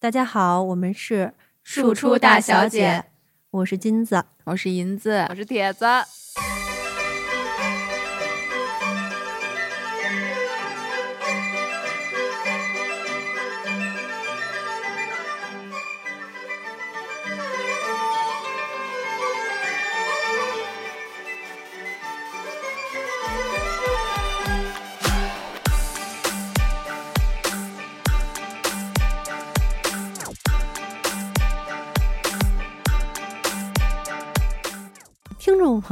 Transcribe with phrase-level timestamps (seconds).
[0.00, 3.06] 大家好，我们是庶出大小姐，
[3.50, 5.84] 我是金子，我是银子，我是铁子。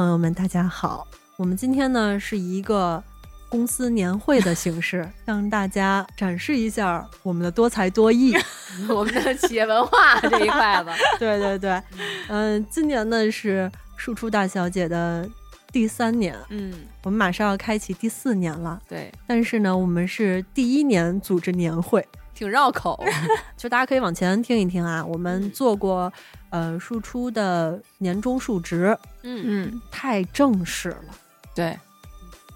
[0.06, 1.04] 朋友们，大家好。
[1.36, 3.02] 我们今天呢是以一个
[3.48, 8.32] 公司年会的形式，向大家展示一下我们的多才多艺，
[8.88, 10.90] 我们的企业文化这一块子。
[11.18, 11.82] 对对对，
[12.28, 15.28] 嗯，今年呢是输出大小姐的
[15.72, 18.80] 第三年，嗯，我们马上要开启第四年了。
[18.88, 23.02] 对，但是呢，我们是第一年组织年会，挺绕口。
[23.56, 26.12] 就大家可以往前听一听啊，我们做过
[26.50, 31.14] 呃输出的年终述职，嗯嗯，太正式了。
[31.54, 31.76] 对，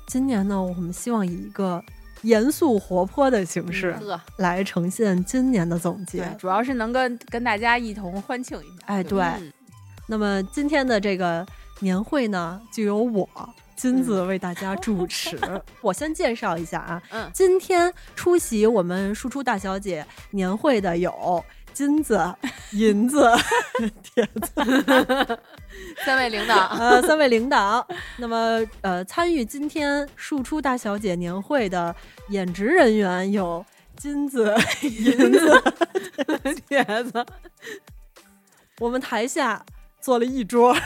[0.06, 1.82] 今年呢，我们希望以一个
[2.22, 3.98] 严肃活泼的形式，
[4.36, 6.18] 来呈现今年的总结。
[6.18, 8.84] 对，主要是能跟跟大家一同欢庆一下。
[8.86, 9.18] 哎，对。
[9.22, 9.52] 嗯
[10.06, 11.46] 那么今天的这个
[11.78, 13.28] 年会呢，就由我
[13.80, 15.38] 金子为大家主 持。
[15.80, 22.20] 我先介绍一下啊，嗯今天出席我们输出大小姐年会的有金子、
[22.72, 23.26] 银子、
[24.02, 25.40] 铁子。
[26.04, 27.86] 三位领导，呃，三位领导。
[28.18, 31.94] 那么，呃，参与今天庶出大小姐年会的
[32.28, 33.64] 演职人员有
[33.96, 35.62] 金子、银子、
[36.68, 37.24] 铁子。
[38.78, 39.64] 我们台下
[40.02, 40.76] 坐了一桌，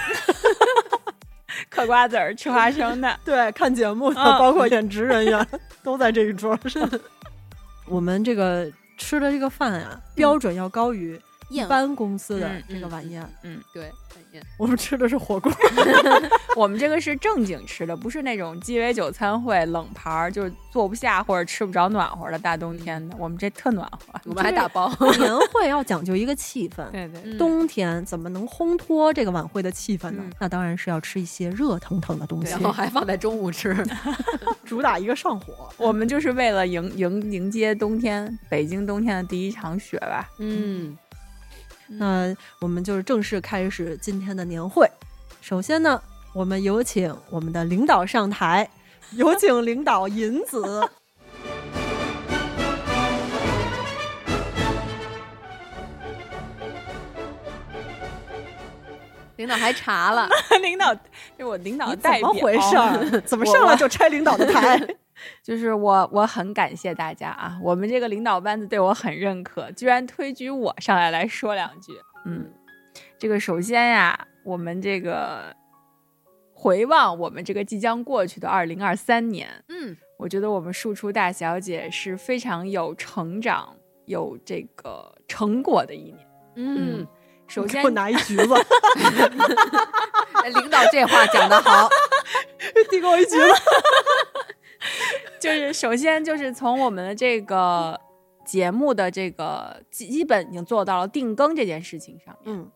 [1.70, 3.18] 嗑瓜子儿、吃花生的。
[3.24, 5.46] 对，看节目的，嗯包括演职人员
[5.82, 6.88] 都在这一桌上。
[7.86, 13.22] 我们这个吃的这个饭啊，标准要高于一宴般公司的嗯这个晚宴。
[13.42, 13.90] 嗯，对，
[14.58, 15.52] 我们吃的是火锅。
[16.56, 23.16] 我们这个是正经吃的，不是那种鸡尾酒餐会冷盘儿，就是坐不下或者吃不着暖和的大冬天的。
[23.18, 24.20] 我们这特暖和。
[24.24, 24.88] 我们还打包。
[25.18, 26.88] 年会要讲究一个气氛。
[26.92, 30.22] 对对，嗯冬天怎么能烘托这个晚会的气氛呢？
[30.24, 33.74] 嗯那当然是要吃一些热腾腾的东西然，后还放在中午吃。
[34.64, 35.68] 主打一个上火。
[35.76, 40.28] 我们就是为了迎迎迎接冬天，北京冬天的第一场雪吧。
[40.38, 40.96] 嗯，
[41.86, 44.90] 那我们就是正式开始今天的年会。
[45.40, 46.00] 首先呢，
[46.32, 48.68] 我们有请我们的领导上台，
[49.12, 50.88] 有请领导银子。
[59.36, 60.28] 领导还查了，
[60.62, 60.94] 领导，
[61.36, 62.32] 这我领导代表。
[62.32, 63.20] 怎么回事儿？
[63.26, 64.80] 怎么上来就拆领导的台？
[65.42, 67.58] 就是我，我很感谢大家啊！
[67.62, 71.92] 我们这个领导班子对我很认可，居然推举我上来来说两句。
[72.26, 72.50] 嗯，
[73.18, 75.54] 这个首先呀，我们这个
[76.52, 83.76] 回望我们这个即将过去的二零二三年，嗯，我觉得我们庶出大小姐是非常有成长、
[84.06, 86.26] 有这个成果的一年。
[86.56, 87.06] 嗯，
[87.46, 88.54] 首先给我，拿一橘子，
[90.42, 91.88] 哎 领导这话讲得好，
[92.90, 93.38] 递给我一橘子。
[95.40, 98.00] 就是首先就是从我们的这个
[98.44, 102.54] 节目的这个基基本已经做到了定更这件事情上面。
[102.56, 102.70] 嗯，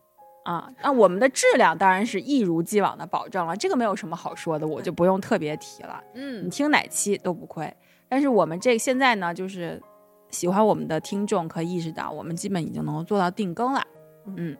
[0.45, 6.03] 啊，那我们的质量当然是一如既往的保证了，这个没有什么好说的，我就不用特别提了。
[6.13, 7.71] 嗯你嗯，听哪期都不亏。
[8.07, 9.81] 但是我们这现在呢，就是
[10.31, 13.85] 喜欢我们的听众可以意识到，我们基本已经能够做到定更了。
[14.25, 14.57] 嗯，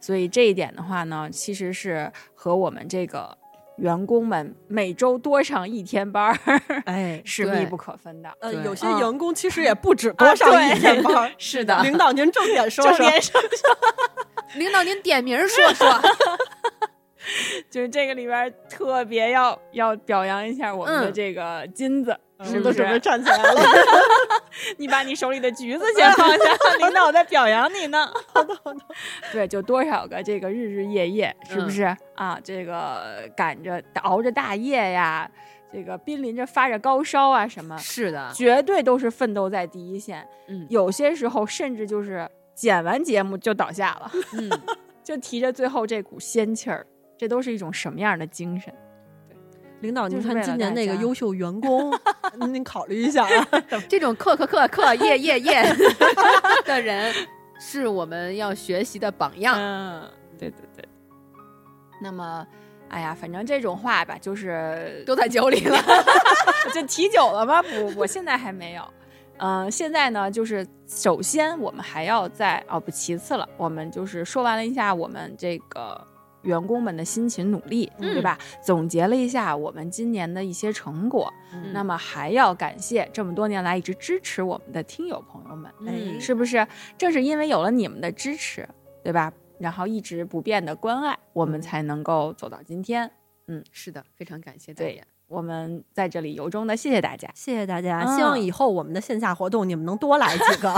[0.00, 3.36] 所以这一点的话呢，其实是和我们这个
[3.78, 8.30] 员工们每周多上一天班儿哎， 是密不可分的。
[8.40, 11.30] 呃，有些嗯员工其实也不止多上一天班儿。
[11.38, 13.06] 是的，领导您重点说说。
[14.56, 16.00] 领导您点名说说，
[17.68, 21.12] 就是这个里边儿特别要要表扬一下我们的嗯。
[21.12, 22.98] 这个金子，是不是都准备？
[22.98, 23.60] 站起来了。
[24.78, 28.10] 你把你手里的橘子先放下， 领导在表扬你呢。
[28.32, 28.80] 好的好的。
[29.32, 32.38] 对，就多少个这个日日夜夜，是不是、啊？
[32.42, 35.30] 这个赶着熬着大夜呀，
[35.72, 40.26] 这个濒临着发着高烧啊什么，是的，绝对都是奋斗在第一线。
[40.48, 44.50] 嗯有些时候甚至就是剪完节目就倒下了，嗯，
[45.02, 48.72] 就提着最后这股仙气儿，这都是一种什么样的精神？
[49.84, 51.92] 领导，您看今年那个优秀员工，
[52.50, 53.48] 您考虑一下啊。
[53.86, 55.76] 这种克克克克耶耶耶
[56.64, 57.14] 的人，
[57.60, 59.54] 是我们要学习的榜样。
[59.58, 60.88] 嗯，对对对。
[62.00, 62.46] 那么，
[62.88, 65.78] 哎呀，反正这种话吧，就是都在酒里了，
[66.72, 67.62] 就提酒了吗？
[67.62, 68.82] 不，我现在还没有。
[69.36, 76.06] 嗯、现在呢，就是首先我们还要在哦不，其次了，我们就是说完了一下我们这个
[76.44, 78.38] 员工们的辛勤努力，对吧？
[78.62, 86.66] 总结了一下我们今年的一些成果，嗯那么还要感谢这么多年来一直支持我们的听友朋友们，嗯是不是？
[86.96, 88.68] 正是因为有了你们的支持，
[89.02, 89.32] 对吧？
[89.58, 93.10] 然后一直不变的关爱，我们才能够走到今天。
[93.46, 95.02] 嗯是的，非常感谢大对家。
[95.26, 97.28] 我们在这里由衷的谢谢大家。
[97.34, 100.72] 谢谢大家，嗯希望以后我们的线下活动你们能多来几个。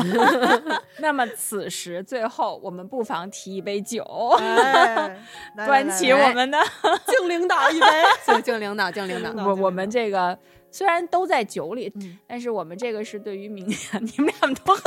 [1.00, 4.02] 那么此时最后，我们不妨提一杯酒，
[4.38, 5.20] 哎
[5.56, 6.58] 端起我们的
[7.06, 7.86] 敬领导一杯。
[8.24, 9.44] 敬敬领导，敬领导。
[9.44, 10.38] 我我们这个
[10.70, 14.80] 虽然都在酒里，嗯但是我们这个是对于明年，你们俩都喝，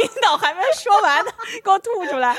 [0.00, 1.32] 领导还没说完呢，
[1.64, 2.36] 给我吐出来。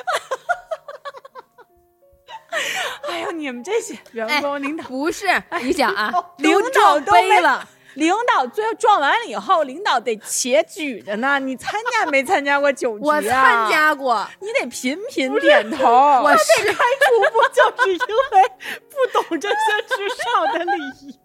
[3.10, 5.28] 哎呦，你们这些员工、领导，不是，
[5.62, 11.40] 你想啊，领导都撞都没了， 领导最后撞完了以后，领导得且举着呢。
[11.40, 13.08] 你参加没参加过酒局啊？
[13.18, 15.88] 我参，加过，你得频频点头。
[16.22, 18.52] 我是开除不就是因为
[18.90, 19.56] 不懂这些
[19.88, 21.20] 职场的礼仪？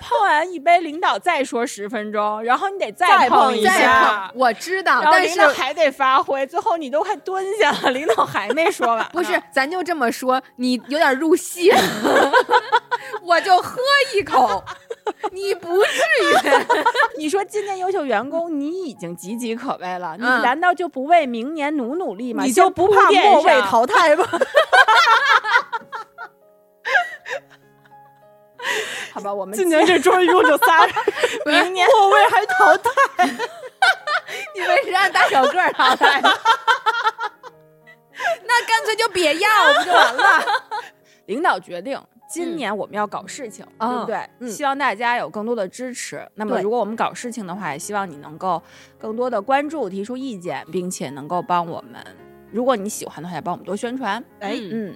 [0.00, 4.30] 碰完一杯，领导再说十分钟，然后你得再碰一下下。
[4.34, 9.06] 我知道，但是还得发挥，最后你都快蹲下了，领导还没说完。
[9.12, 11.78] 不是，咱就这么说，你有点入戏了，
[13.22, 13.78] 我就喝
[14.14, 14.64] 一口，
[15.32, 16.58] 你不至于。
[17.18, 22.44] 你说今年优秀员工，你已经岌岌可危了，你嗯难道就不为明年努努力吗？
[22.44, 24.26] 你就不怕末位淘汰吗？
[29.18, 30.94] 好吧，我们今年这桌一共就仨人，
[31.46, 32.90] 明年末位还淘汰。
[34.54, 36.28] 你们是按大小个儿淘汰的，
[38.46, 39.48] 那干脆就别要，
[39.78, 40.44] 不就完了？
[41.26, 42.00] 领导决定。
[42.30, 44.30] 今年我们要搞事情，对啊不对？
[44.40, 46.28] 嗯希望大家有更多的支持。
[46.34, 48.62] 那么，如果我们搞事情的话，也希望你能够
[48.98, 52.04] 更多的关注、提出意见，并且能够帮我们。
[52.52, 54.22] 如果你喜欢的话，也帮我们多宣传。
[54.40, 54.94] 哎嗯，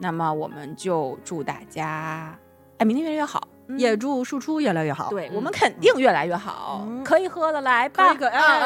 [0.00, 2.38] 那么我们就祝大家，
[2.78, 3.48] 哎，明天越来越好。
[3.68, 5.10] 嗯也祝输出越来越好。
[5.10, 8.14] 对、嗯我们肯定越来越好，嗯可以喝了来吧，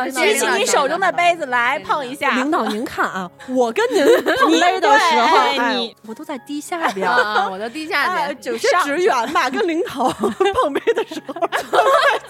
[0.06, 2.31] 举起你手中的杯子来碰一下。
[2.37, 4.04] 领导，您看啊， 我跟您
[4.38, 7.08] 碰杯的时候，你我都在地下边
[7.50, 8.50] 我都地下哎，去。
[8.50, 10.08] 有些职员吧，跟领导
[10.62, 11.50] 碰杯的时候，快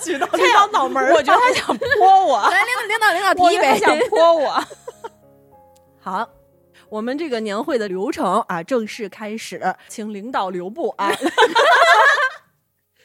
[0.00, 3.78] 举到领导脑门儿我觉得他想泼我，来，领导，领导，领导我提一杯。
[3.78, 4.64] 想泼我。
[6.00, 6.26] 好，
[6.88, 11.10] 我们这个年会的流程啊，正式开始，请领导留步啊。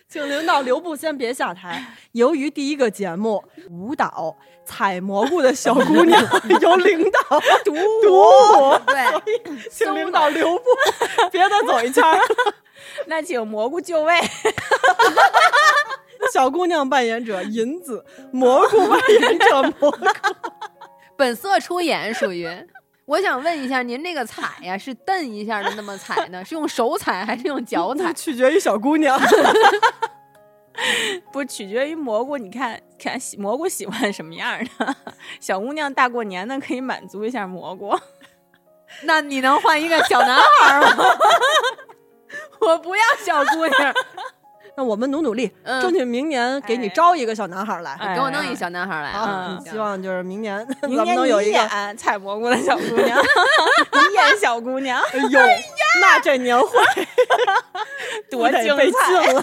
[0.10, 1.84] 请领导留步，先别下台。
[2.14, 6.22] 由于第一个节目舞蹈采蘑菇的小姑娘
[6.62, 10.64] 由领导 独舞，对，请领导留步，
[11.30, 12.18] 别再走一圈儿。
[13.08, 14.14] 那请蘑菇就位。
[16.32, 19.98] 小姑娘扮演者银子，蘑菇扮演者蘑菇。
[21.18, 22.48] 本色出演属于。
[23.08, 26.44] 我想问一下，您这个踩呀，是蹬一下的那么踩呢？
[26.44, 28.12] 是用手踩还是用脚 踩？
[28.14, 29.18] 取决于小姑娘。
[31.34, 34.96] 不取决于蘑菇，你看看喜蘑菇喜欢什么样的？
[35.40, 37.98] 小姑娘大过年的可以满足一下蘑菇。
[39.04, 40.88] 那你能换一个小男孩吗？
[42.60, 43.94] 我不要小姑娘，
[44.78, 47.94] 那我们努努力，嗯争取明年给你哎招一个小男孩来。
[47.96, 49.12] 哎给我弄一小男孩来！
[49.70, 51.52] 希望就是明年咱明们年有一个。
[51.52, 53.18] 演采蘑菇的小姑娘，
[53.92, 55.40] 你演小姑娘，哎呦，
[56.00, 56.70] 那这年会
[58.30, 59.26] 多得被精彩！
[59.26, 59.42] 禁了，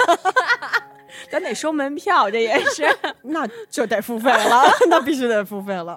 [1.28, 2.86] 咱得收门票，这也是。
[3.22, 5.96] 那就得付费了，那必须得付费了。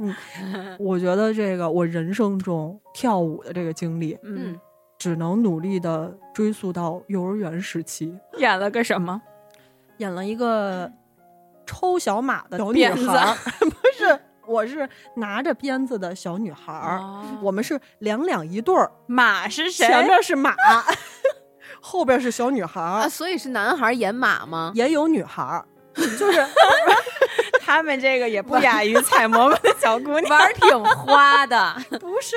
[0.00, 0.12] 嗯，
[0.80, 4.60] 我觉得这个我人生中跳舞的这个经历，嗯，嗯，
[4.98, 9.22] 只能努力的追溯到幼儿园时期，演了个什么？
[9.98, 10.90] 演了一个
[11.66, 16.98] 抽小马的小女鞭子孩， 不是，我是拿着鞭子的小女孩儿。
[16.98, 19.86] 哦我们是两两一对儿，马是谁？
[19.86, 20.54] 前面是马，
[21.80, 24.72] 后边是小女孩儿，啊，所以是男孩演马吗？
[24.74, 25.64] 也有女孩儿，
[25.94, 26.40] 就是
[27.68, 30.24] 他们这个也不亚于 采蘑菇的小姑娘。
[30.30, 32.36] 玩挺花的， 不是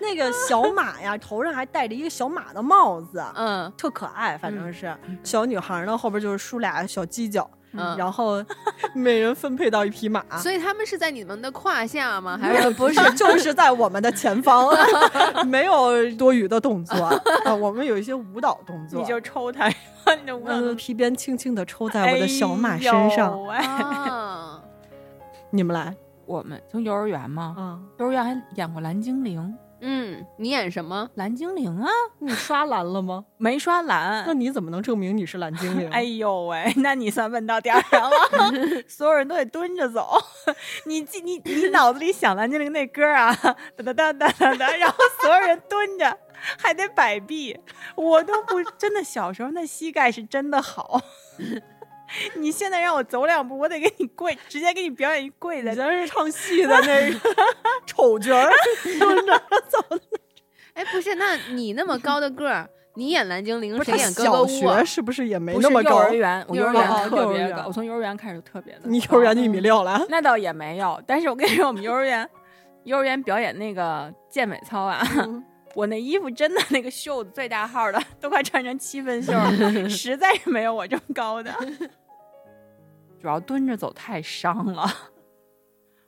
[0.00, 7.96] 那个小马呀，头上还戴着一个小马的帽子，嗯特可爱，反正是、小女孩呢，后边就是梳俩小犄角，嗯。
[7.98, 8.44] 然后
[8.94, 10.22] 每人分配到一匹马。
[10.38, 12.38] 所以他们是在你们的胯下吗？
[12.40, 14.68] 还是 不是，就是在我们的前方，
[15.48, 16.94] 没有多余的动作
[17.44, 17.52] 啊。
[17.52, 23.36] 我们有一些舞蹈动作，你就抽他，你就问嗯，皮鞭轻轻的抽在我的小马身上。
[25.50, 25.94] 你们来
[26.26, 27.54] 我们从幼儿园吗？
[27.56, 31.08] 啊，幼儿园还演过蓝精灵，嗯，你演什么？
[31.14, 31.88] 蓝精灵啊，
[32.20, 33.24] 你刷蓝了吗？
[33.38, 34.34] 没刷蓝那。
[34.34, 35.88] 你怎么能证明你是蓝精灵？
[35.90, 38.16] 哎呦喂， 那你算问到点儿上了，
[38.86, 40.06] 所有人都得蹲着走。
[40.84, 43.34] 你记你你脑子里想蓝精灵那歌啊，
[43.76, 46.18] 哒哒哒哒哒哒，然后所有人蹲着，
[46.58, 47.58] 还得摆臂，
[47.96, 51.00] 我都不真的小时候那膝盖是真的好。
[52.36, 57.20] 你现在让我走两步，我得给你跪，直接给你表演一跪在你这是唱戏的 那个
[57.86, 58.50] 丑角儿，
[58.98, 59.38] 蹲着
[59.68, 60.00] 走的。
[60.74, 64.84] 哎，不是，那你那么高的个儿，你演蓝精灵，谁演哥哥小学？
[64.84, 65.90] 是不是也没那么高？
[65.90, 68.80] 幼儿园，我幼儿园园特别高，我从幼儿园开始就特别的。
[68.84, 70.06] 你幼儿园就一米六了？
[70.08, 72.28] 那倒也没有，但是我跟你说，我们幼儿园
[72.84, 75.44] 幼儿园表演那个健美操啊，嗯
[75.74, 79.50] 我那衣服真的那个袖子最大号的都快穿成七分袖了，
[79.88, 81.52] 实在是没有我这么高的。
[83.20, 84.88] 主要蹲着走太伤了，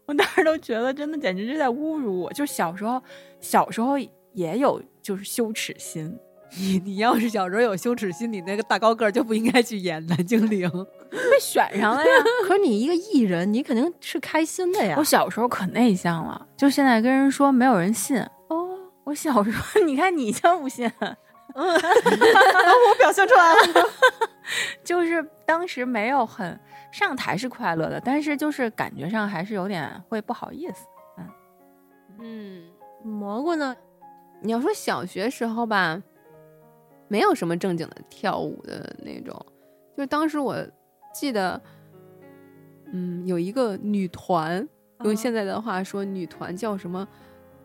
[0.06, 2.32] 我当时都觉得真的简直是在侮辱我。
[2.32, 3.02] 就小时候，
[3.40, 3.98] 小时候
[4.32, 6.16] 也有就是羞耻心，
[6.56, 10.70] 你你要是小时候有羞耻心，你那个大高个儿就不应该去演蓝精灵。
[11.10, 12.08] 被选上了呀。
[12.46, 15.02] 可是你一个艺人，你肯定是开心的呀我。
[15.02, 18.24] 小时候可内向了，就现在跟人说没有人信。
[19.10, 20.90] 哦，我小时候， 你看你就不信，
[21.54, 23.88] 我表现出来了。
[24.84, 26.58] 就是当时没有很
[26.92, 30.86] 上台是快乐的，但是就是感觉上还是有点会不好意思。
[32.20, 32.64] 嗯，
[33.02, 33.74] 蘑菇呢？
[34.42, 36.02] 你要说小学时候吧，
[37.08, 39.34] 没有什么正经的跳舞的那种，
[39.96, 40.56] 就是当时我
[41.12, 41.60] 记得，
[42.92, 44.68] 嗯，有一个女团，
[45.04, 47.06] 用现在的话说，女团叫什么？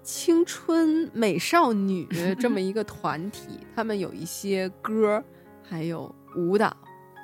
[0.06, 2.08] 青春美少女
[2.40, 5.22] 这么一个团体， 他们有一些歌，
[5.68, 6.72] 还有舞蹈，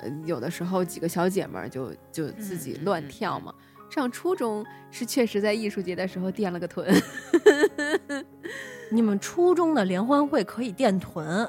[0.02, 3.54] 呃，有的时候几个小姐们儿就就自己乱跳嘛。
[3.88, 6.92] 上初中是确实在艺术节的时候垫了个臀，
[8.90, 11.48] 你们初中的联欢会可以垫臀，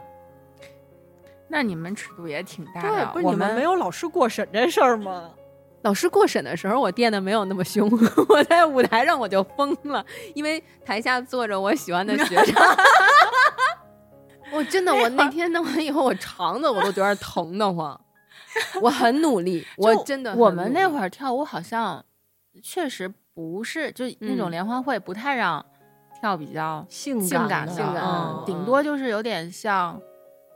[1.47, 5.31] 那你们尺度也挺大对，的，不是你们没有老师过审这事儿吗？
[5.83, 7.89] 老师过审的时候，我垫的没有那么凶，
[8.29, 12.55] 我在舞台上我就疯了，因为台下坐着我喜欢的学生。
[14.51, 17.99] 我 真的，我那天弄完以后，我肠子我都觉得疼得慌。
[18.81, 22.03] 我很努力，我真的我们那会儿儿跳舞好像
[22.61, 25.65] 确实不是，就那种嗯联欢会不太让
[26.21, 29.99] 跳比较性性感，的，性感的嗯，顶多就是有点像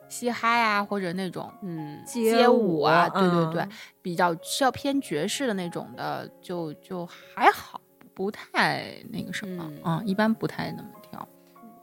[0.10, 3.68] 嘻哈啊，或者那种嗯街舞啊，对对嗯对，
[4.02, 7.80] 比较是要偏爵士的那种的，就就还好，
[8.14, 11.28] 不太那个什么，嗯嗯，一般不太那么跳。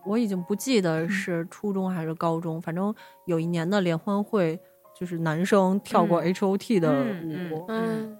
[0.04, 2.94] 我已经不记得是初中还是高中，反正
[3.26, 4.58] 有一年的联欢会，
[4.98, 8.16] 就是男生跳过嗯 H O T 的嗯舞，嗯，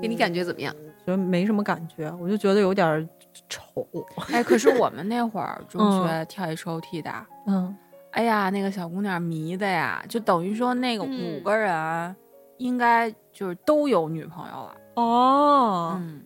[0.00, 0.74] 给你感觉怎么样？
[1.04, 3.08] 觉得没什么感觉，我就觉得有点
[3.48, 3.86] 丑。
[4.32, 7.12] 哎，可是我们那会儿中嗯学跳 H O T 的，
[7.46, 7.76] 嗯，
[8.12, 12.16] 哎呀，那个小姑娘迷的呀，就等于说那个嗯五个人
[12.58, 14.76] 应该就是都有女朋友了。
[14.94, 16.22] 哦，嗯，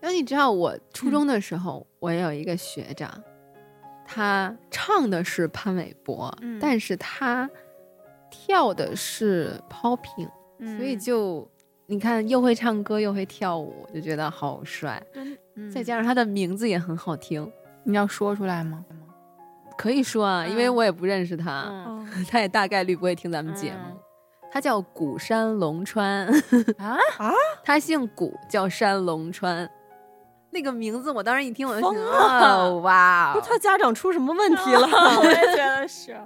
[0.00, 3.22] 然后你知道，我初中的时候，我也有一个学长，
[4.04, 7.48] 他唱的是潘玮柏，嗯但是他
[8.30, 10.28] 跳的是 popping，、
[10.76, 11.48] 所以嗯就
[11.86, 15.02] 你看又会唱歌又会跳舞，就觉得好帅。
[15.54, 17.50] 嗯再加上他的名字也很好听，
[17.84, 18.84] 你要说出来吗？
[19.78, 23.78] 可以说啊，因为嗯我也不认识他，嗯 他也大概率不会听咱们节目。
[23.92, 23.96] 嗯
[24.50, 26.26] 他叫古山龙川，
[26.78, 27.30] 啊啊，
[27.62, 29.68] 他姓古，叫山龙川。
[30.50, 34.88] 那个名字我当时一听我就哇哦，不他家长出什么问题了？
[35.20, 36.16] 我也觉得是。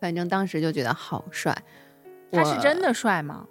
[0.00, 1.56] 反正当时就觉得好帅。
[2.32, 3.46] 他是真的帅吗？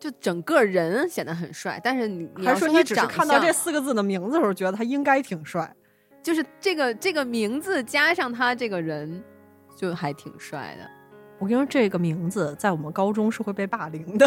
[0.00, 5.72] 就整个人显得很帅，但是你你还是说你只是看到这四个字的名字的时候，觉得他应该挺帅？
[6.24, 9.22] 就是这个这个名字加上他这个人，
[9.76, 10.90] 就还挺帅的。
[11.38, 14.26] 我跟你说，这个名字在我们高中是会被霸凌的，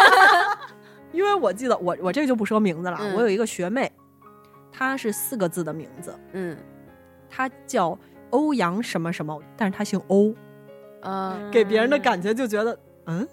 [1.12, 3.90] 因为我记得我我这个就不说名字了，嗯我有一个学妹，
[4.72, 6.56] 她是四个字的名字，嗯。
[7.30, 7.98] 她叫
[8.30, 10.34] 欧阳什么什么，但是她姓欧，
[11.02, 13.26] 嗯，给别人的感觉就觉得嗯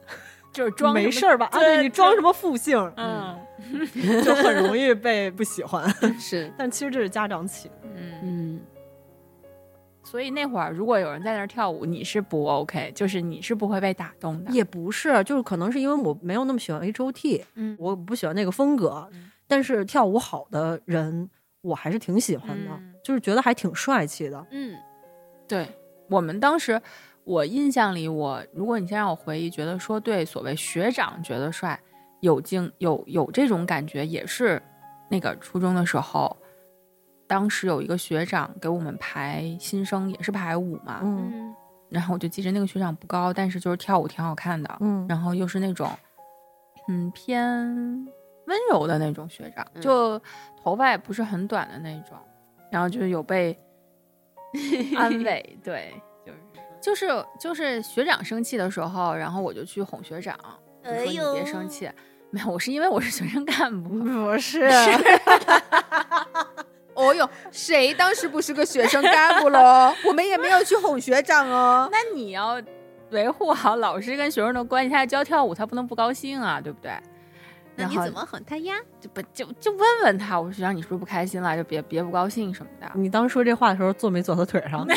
[0.52, 1.48] 就是装没事儿吧？
[1.52, 3.40] 啊，你装什么复姓，嗯
[4.24, 5.88] 就很容易被不喜欢。
[6.20, 8.12] 是 但其实这是家长起的，嗯。
[8.24, 8.60] 嗯，
[10.04, 14.52] 所以那会儿如果有人在那儿跳舞，你是不 OK，就是你是不会被打动的。
[14.52, 21.30] 也不是，就是可能是因为我没有那么喜欢 H O T，嗯我不喜欢那个风格，嗯但是跳舞好的人
[21.62, 24.46] 我还是挺喜欢的，嗯就是觉得还挺帅气的。
[24.52, 24.76] 嗯
[25.48, 25.68] 对
[26.10, 26.82] 我们当时，
[27.24, 31.80] 我印象里，我如果你先让我回忆，觉得说对所谓学长觉得帅，
[32.22, 34.62] 有经有有这种感觉，也是
[35.10, 36.36] 那个初中的时候，
[37.28, 41.02] 当时有一个学长给我们排新生，也是排舞嘛。
[41.04, 41.56] 嗯嗯
[41.90, 45.90] 然后我就记着那个学长不高，但是就是跳舞挺好看的，嗯然后又是那种
[46.88, 47.38] 嗯偏
[48.48, 50.18] 温柔的那种学长，嗯就
[50.64, 52.18] 头发也不是很短的那种，
[52.72, 53.60] 然后就是有被
[54.96, 55.94] 安慰，对，
[56.26, 56.40] 就是
[56.82, 60.38] 就是就是学长生气的时候，然后我就去哄学长，
[60.86, 61.92] 我说你别生气。
[62.32, 64.62] 没有，我是因为我是学生干部， 不是，
[66.94, 69.94] 哦哟，谁当时不是个学生干部喽？
[70.06, 71.90] 我们也没有去哄学长哦。
[71.92, 72.62] 那你要
[73.10, 76.92] 维护好老师跟学生的关系，他教跳舞，他不能不高兴啊，对不对？
[77.76, 78.76] 那你怎么哄他呀？
[79.00, 81.56] 就不就就问问他，我说学长，你是不是不开心了？
[81.56, 82.90] 就别别不高兴什么的。
[82.96, 84.86] 你当说这话的时候坐没坐他腿上？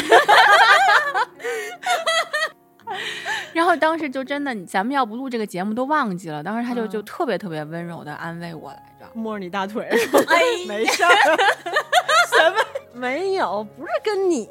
[3.55, 6.43] 然后当时就真的，咱们要不录这个节目都忘记了。
[6.43, 9.07] 当时他就嗯就特别特别温柔的安慰我来着。
[9.15, 9.89] 摸着你大腿，
[10.29, 11.11] 哎，没事儿，
[12.37, 12.57] 什么
[12.93, 14.47] 没有，不是跟你，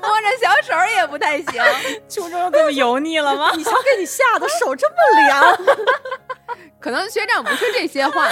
[0.00, 1.62] 摸着小手也不太行。
[2.08, 3.52] 初中这么油腻了吗？
[3.56, 5.58] 你瞧给你吓得手这么凉。
[6.80, 8.28] 可能学长不是这些话，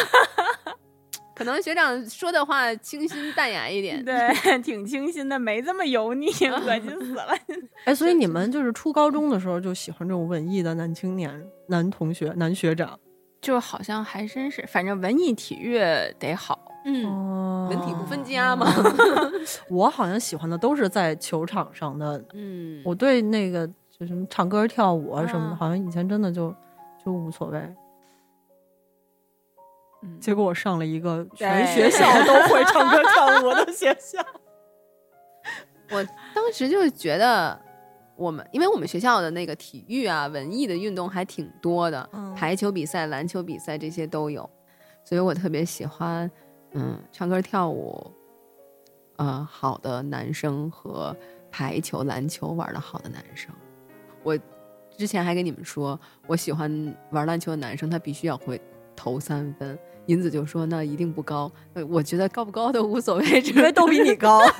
[1.40, 4.04] 可能学长说的话清新淡雅一点。
[4.04, 4.14] 对，
[4.60, 7.28] 挺清新的，没这么油腻， 恶心死了。
[7.86, 13.00] 哎，所以你们就是初高中的时候就喜欢这种文艺的男青年、男同学、男学长。
[13.40, 15.78] 就好像还真是，反正文艺体育
[16.18, 16.60] 得好。
[16.84, 18.70] 嗯，哦文体不分家嘛。
[19.70, 22.22] 我好像喜欢的都是在球场上的。
[22.34, 23.66] 嗯，我对那个
[23.98, 26.54] 就什么唱歌、跳舞啊什么的，嗯好像以前真的就
[27.02, 27.58] 就无所谓。
[30.02, 34.18] 嗯，结果我上了一个全学校都会唱歌跳舞的学校。
[35.92, 36.04] 我
[36.34, 37.60] 当时就是觉得，
[38.16, 44.48] 我们因为我们学校的那个体育啊、文艺的运动还挺多的，嗯排球比赛、篮球比赛这些都有，
[45.04, 46.30] 所以我特别喜欢，
[46.72, 48.10] 嗯，唱歌跳舞，
[49.16, 51.14] 呃，好的男生和
[51.50, 53.52] 排球、篮球玩的好的男生。
[54.22, 54.38] 我
[54.96, 58.60] 之前还跟你们说，我喜欢玩篮球的男生，他必须要会
[58.94, 59.76] 投三分。
[60.06, 64.40] 银子就说：“那一定不高。”呃我觉得高不高都无所谓，只因为都比你高。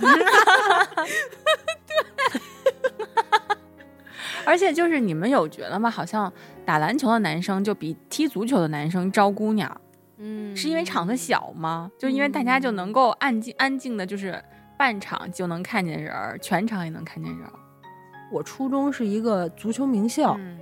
[4.46, 5.90] 而且就是你们有觉得吗？
[5.90, 6.32] 好像
[6.64, 9.80] 打篮球的男生就比踢足球的男生招姑娘，
[10.18, 11.90] 嗯是因为场子小吗？
[11.98, 14.42] 就因为大家就能够安静安静的，就是
[14.78, 17.52] 半场就能看见人儿，全场也能看见人儿。
[18.32, 20.58] 我初中是一个足球名校，嗯，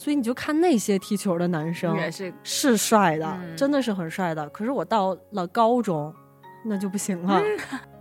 [0.00, 4.48] 所以你就看那些踢球的男生也是是帅的，嗯真的是很帅的。
[4.48, 6.10] 可是我到了高中，
[6.64, 7.38] 那就不行了。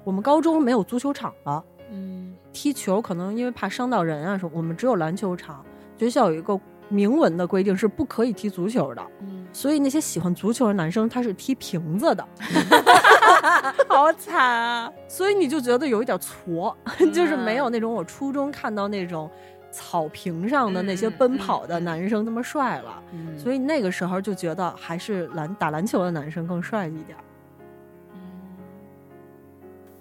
[0.05, 5.61] 我们高中没有足球场了，嗯踢球可能因为怕伤到人啊什么，我们只有篮球场。
[5.97, 6.57] 学校有一个
[6.87, 12.25] 明文的规定是不可以踢足球的，嗯，所以那些喜欢足球的男生他是踢瓶子的，
[13.89, 14.91] 好惨啊！
[15.05, 16.75] 所以你就觉得有一点挫，
[17.13, 19.29] 就是没有那种我初中看到那种
[19.71, 23.03] 草坪上的那些嗯奔跑的男生那么帅了。
[23.11, 27.17] 嗯所以那个时候就觉得还是篮打篮球的男生更帅一点。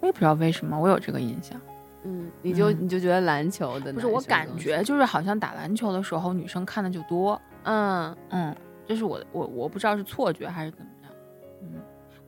[0.00, 1.60] 我也不知道为什么我有这个印象，
[2.04, 10.86] 嗯，你就嗯你就觉得篮球的不是我感觉就是好像打篮球的时候女生看的就多，嗯嗯，这是我我我不知道是错觉还是怎么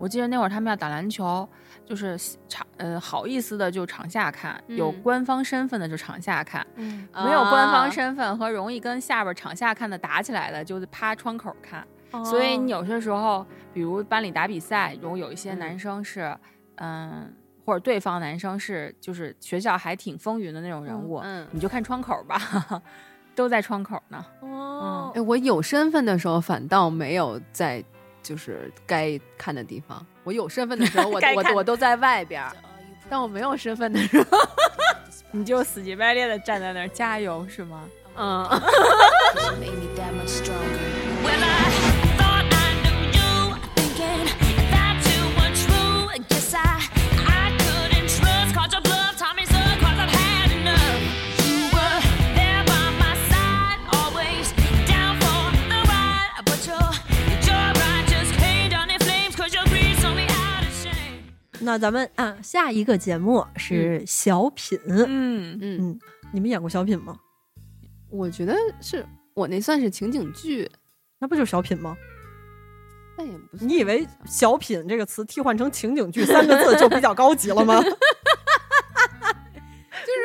[0.01, 1.47] 我记得那会儿他们要打篮球，
[1.85, 5.03] 就是场呃好意思的就场下看，有嗯。
[5.03, 7.91] 官方身份的就场下看，嗯，没有官方啊。
[7.91, 11.87] 身份和容易跟下边场下看的打起来的，就是趴窗口看。
[12.13, 15.59] 哦所以你有些时候，比如班里打比赛，如果有一些嗯。
[15.59, 16.35] 男生是，
[16.77, 17.31] 嗯，
[17.67, 22.41] 或者对方男生是，就是学校还挺风云的那种人物，嗯，你就看窗口吧，
[23.37, 24.25] 都在窗口呢。
[24.41, 25.13] 哦。
[25.15, 27.85] 哎，我有身份的时候反倒没有在
[28.23, 32.55] 就是该看的地方，我有身份的时候，我 我我都在外边儿，
[33.09, 34.39] 但我没有身份的时候，
[35.33, 37.83] 你就死乞白赖的站在那儿加油是吗？
[38.17, 38.45] 嗯，
[61.61, 64.79] 那咱们啊，下一个节目是小品。
[64.87, 65.99] 嗯，嗯嗯，
[66.33, 67.19] 你们演过小品吗？
[68.11, 70.71] 我觉得是我那算是情景剧，
[71.19, 71.97] 那不就是小品吗？
[73.17, 73.65] 那也不是。
[73.65, 77.81] 你以为“小品”这个词替换成情景剧三个字就比较高级了吗？
[77.85, 77.91] 就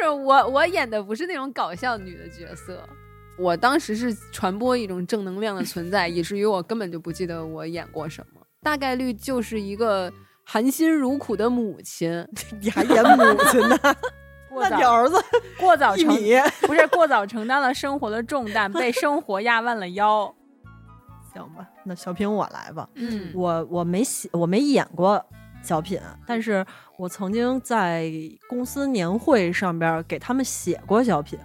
[0.02, 2.88] 是我我演的不是那种搞笑女的角色，
[3.38, 10.12] 我当时是传播一种正能量的存在，以至于我根本就不记得我演过什么，大概率就是一个
[10.46, 12.26] 含辛茹苦的母亲，
[12.62, 13.78] 你还演母亲呢？
[14.50, 15.22] 过那你早儿子
[15.60, 20.34] 过早承一米，不是过早承担了生活的重担，被生活压弯了腰。
[21.34, 21.68] 行吧？
[21.84, 22.88] 那小品我来吧。
[22.96, 25.22] 嗯我我没写，我没演过
[25.62, 26.66] 小品，但是
[26.98, 28.10] 我曾经在
[28.48, 31.38] 公司年会上边儿给他们写过小品。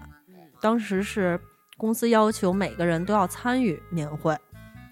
[0.60, 1.40] 当时是
[1.76, 4.38] 公司要求每个人都要参与年会，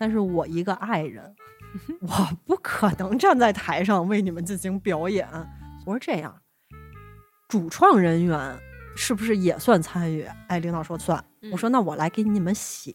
[0.00, 1.22] 但是我一个爱人，
[2.00, 5.28] 我不可能站在台上为你们进行表演。
[5.86, 6.34] 我说这样，
[7.48, 8.58] 主创人员
[8.96, 10.26] 是不是也算参与？
[10.48, 11.22] 哎，领导说算。
[11.52, 12.94] 我说那我来给你们写，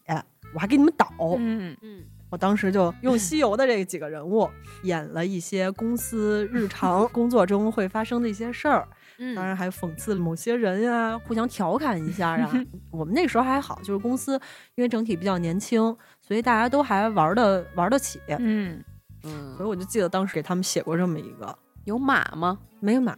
[0.53, 1.07] 我还给你们导。
[1.37, 4.49] 嗯，嗯我当时就用西游的这几个人物
[4.81, 8.87] 演了一些公司日常 工作中会发生的一些事儿，
[9.19, 12.51] 嗯当然还讽刺了某些人呀，互相调侃一下啊。
[12.91, 14.33] 我们那时候还好，就是公司
[14.75, 18.19] 因为整体比较年轻，所以大家都还玩的玩得起。
[18.39, 18.83] 嗯，
[19.23, 22.57] 嗯所以我就记得当时给他们写过这么一个，有马吗？
[22.79, 23.15] 没有马，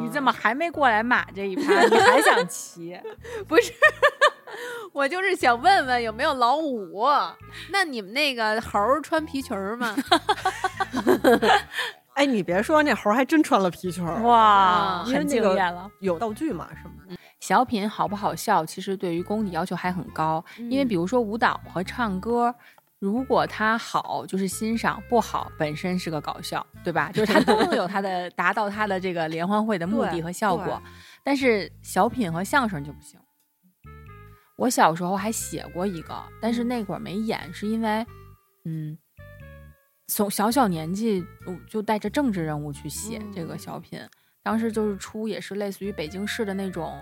[0.00, 1.82] 你怎么还没过来马这一趴？
[1.84, 2.98] 你还想骑？
[3.46, 3.72] 不是？
[4.92, 7.06] 我就是想问问有没有老五？
[7.70, 9.94] 那你们那个猴穿皮裙儿吗？
[12.14, 15.90] 哎，你别说，那猴还真穿了皮裙，哇，啊很惊艳了。
[16.00, 17.16] 有道具嘛什么的。
[17.42, 22.54] 小品好不好笑，其实对于功底要求还很高，因为嗯比如说舞蹈和唱歌。
[23.00, 27.10] 如果它好，就是欣赏；不好，本身是个搞笑，对吧？
[27.12, 30.80] 就是它都能有它的 达到它的这个联欢会的目的和效果。
[31.24, 33.18] 但是小品和相声就不行。
[34.56, 38.06] 我小时候还写过一个，但是那会儿没演，是因为，
[38.66, 38.96] 嗯，
[40.06, 44.00] 从小小年纪我就带着政治任务去写这个小品。
[44.44, 46.96] 当时就是出也是类似于北京市的那种，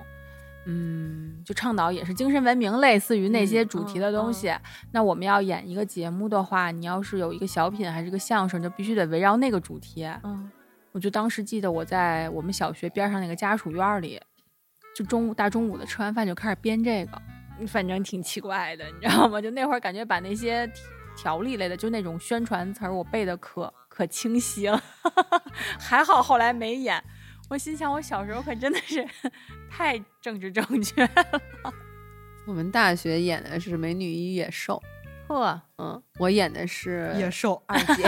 [0.66, 4.54] 嗯，就倡导也是精神文明，类似于那些主题的东西。
[4.92, 10.04] 那我们要演一个节目的话，你要是有一个小品还是个相声，就必须得围绕那个主题。
[10.22, 10.50] 嗯，
[10.92, 14.20] 我就当时记得我在我们小学边上那个家属院里，
[14.94, 19.40] 就中午大中午的吃完饭就开始编这个，反正挺奇怪的，你知道吗？
[19.40, 20.74] 就那会儿感觉把那些条
[21.16, 24.82] 条例类的，就那种宣传词儿，我背的可可清晰了，
[25.78, 27.02] 还好后来没演。
[27.50, 29.04] 我心想，我小时候可真的是
[29.68, 31.10] 太政治正确了。
[32.46, 34.80] 我们大学演的是《美女与野兽》，
[35.34, 38.04] 呵，嗯，我演的是野兽，二姐，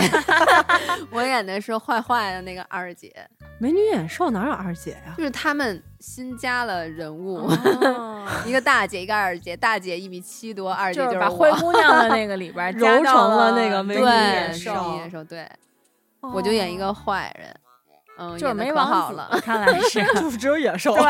[1.10, 3.12] 我演的是坏坏的那个二姐，
[3.58, 5.14] 美女野兽哪有二姐呀？
[5.18, 15.48] 就是他们新加了人物，哦一个大姐，一个二姐，大姐一米七多，二姐就是是把灰姑娘的那个里边儿揉成了那个美女野是兽野兽，对，
[16.20, 17.54] 我就演一个坏人，
[18.30, 20.94] 嗯，就是没王子好了， 看来是就只有野兽。
[20.94, 21.04] 对，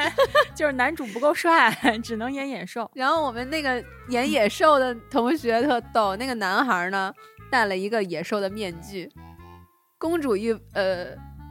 [0.56, 1.70] 就是男主不够帅，
[2.02, 2.90] 只能演野兽。
[2.94, 7.12] 然后我们那个演野兽的同学特逗，那个男孩呢
[7.50, 9.10] 戴了一个野兽的面具，
[9.98, 11.08] 公主一呃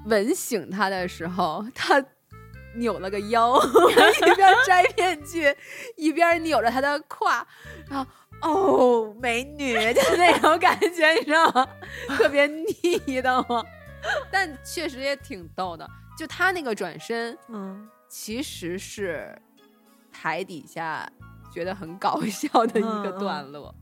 [0.08, 2.04] 吻醒他的时候，他
[2.76, 3.56] 扭了个腰，
[4.26, 5.56] 一边摘面具
[5.96, 7.46] 一边扭着他的胯，
[7.88, 8.06] 然后
[8.42, 11.68] 哦美女，就那种感觉，你知道吗？
[12.18, 13.64] 特别腻的吗？
[14.32, 19.38] 但确实也挺逗的，就他那个转身，嗯，其实是
[20.12, 21.10] 台底下
[21.52, 23.74] 觉得很搞 笑的一个段落。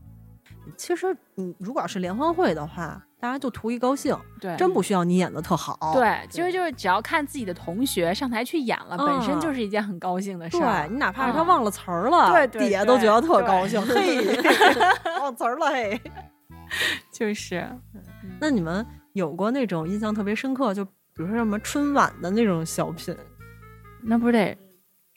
[0.76, 5.92] 其实你如果要是联欢会的话，大家就图一高兴，对真不需要你演的特好。
[5.92, 10.86] 对，其实就是只要看自己的同学上台去演了，本身嗯就是一件很高兴的事对儿。
[10.86, 13.82] 你哪怕是他嗯忘了词儿了，对对底下都觉得特高兴。
[13.84, 14.40] 嘿，
[15.20, 16.00] 忘词儿了嘿。
[17.10, 17.68] 就是
[18.40, 23.16] 那你们有过那种印象特别深刻，就比如说什么春晚的那种小品？
[24.02, 24.56] 那不是得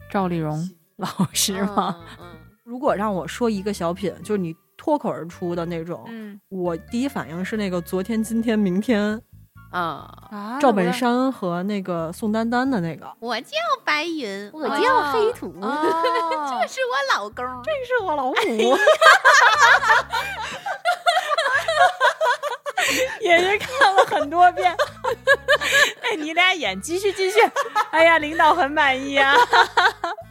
[0.10, 1.98] 赵丽蓉 老师吗？
[2.20, 2.28] 嗯？
[2.34, 9.22] 嗯，如果让我说一个小品，就是你脱口而出的那种，嗯我第一反应是那个昨天、今天、明天，
[9.72, 13.12] 啊，啊赵本山和那个宋丹丹的那个。
[13.20, 17.46] 我叫白云，我叫黑土， 哦这是我老公。
[17.64, 18.34] 这是我老母，
[23.22, 24.76] 也是看了很多遍。
[26.02, 27.40] 哎，你俩演，继续继续。
[27.92, 29.34] 哎呀，领导很满意啊，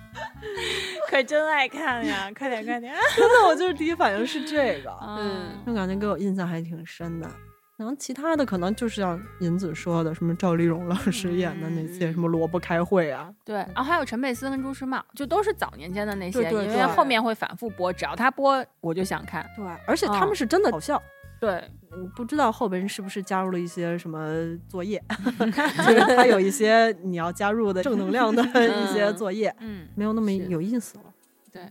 [1.11, 2.31] 可真爱看呀！
[2.37, 2.95] 快点快点。
[3.17, 7.29] 真的，我就是第一反应是这个，嗯，就感觉给我印象还挺深的。
[7.77, 19.45] 然后其他的可能就是像银子说的，什么赵丽蓉老师演的那些嗯什么萝卜开会啊，对，然后还有陈佩斯跟朱时茂，就都是早年间的那些，因为后面会反复播，只要他播，我就想看。
[19.57, 21.03] 对，而且他们是真的好笑。
[21.45, 24.19] 对，我不知道后边是不是加入了一些什么
[24.67, 25.03] 作业，
[25.87, 31.05] 就是他有一些你要加入的正能量的一些作业，嗯，没有那么有意思了。
[31.53, 31.63] 对，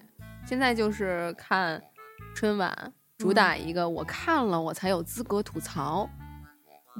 [0.45, 1.81] 现在就是看
[2.36, 6.07] 春晚，主打一个我看了我才有资格吐槽。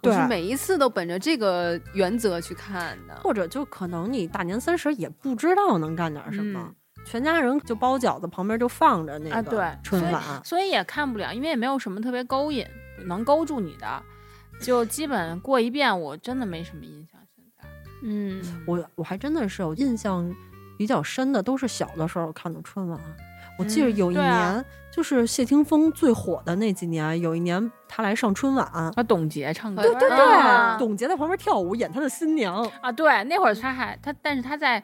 [0.02, 3.16] 对我是每一次都本着这个原则去看的。
[3.18, 6.76] 或者就可能你大年三十也不知道能干点什么，嗯
[7.06, 10.22] 全家人就包饺子，旁边就放着那个春晚。
[10.44, 12.66] 所以也看不了，因为也没有什么特别勾引
[13.06, 14.02] 能勾住你的，
[14.60, 17.20] 就基本过一遍，我真的没什么印象。
[17.36, 17.68] 现在，
[18.04, 20.34] 嗯，我我还真的是有印象
[20.78, 23.00] 比较深的，都是小的时候看的春晚。
[23.60, 32.68] 我记得嗯有一年，就是谢霆锋最火的那几年，有一年他来上春晚，啊，董洁唱歌，对对对，啊董洁在旁边跳舞，演他的新娘。
[32.82, 34.84] 啊，对，那会儿他还他，但是他在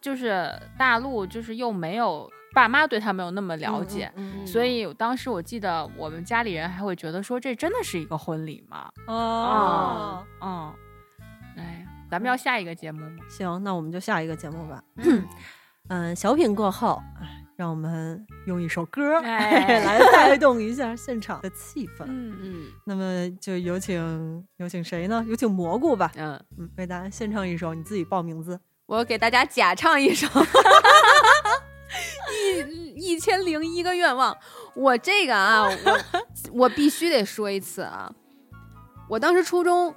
[0.00, 8.90] 就是大陆，就是又没有爸妈对他没有那么了解，嗯，嗯所以当时我记得我们家里人还会觉得说这真的是一个婚礼吗？
[9.06, 10.72] 哦，嗯，
[11.56, 13.22] 哎，咱们要下一个节目吗？
[13.28, 14.82] 行，那我们就下一个节目吧。
[15.88, 22.04] 嗯，小品过后，哎让我们用一首歌哎 来带动一下现场的气氛。
[22.06, 25.22] 嗯，嗯那么就有请有请谁呢？
[25.28, 26.10] 有请蘑菇吧。
[26.16, 28.58] 嗯，嗯，为大家献唱一首，你自己报名字。
[28.90, 30.26] 我给大家假唱一首
[32.34, 34.36] 一一千零一个愿望。
[34.74, 36.00] 我这个啊，我
[36.64, 38.12] 我必须得说一次啊，
[39.08, 39.94] 我当时初中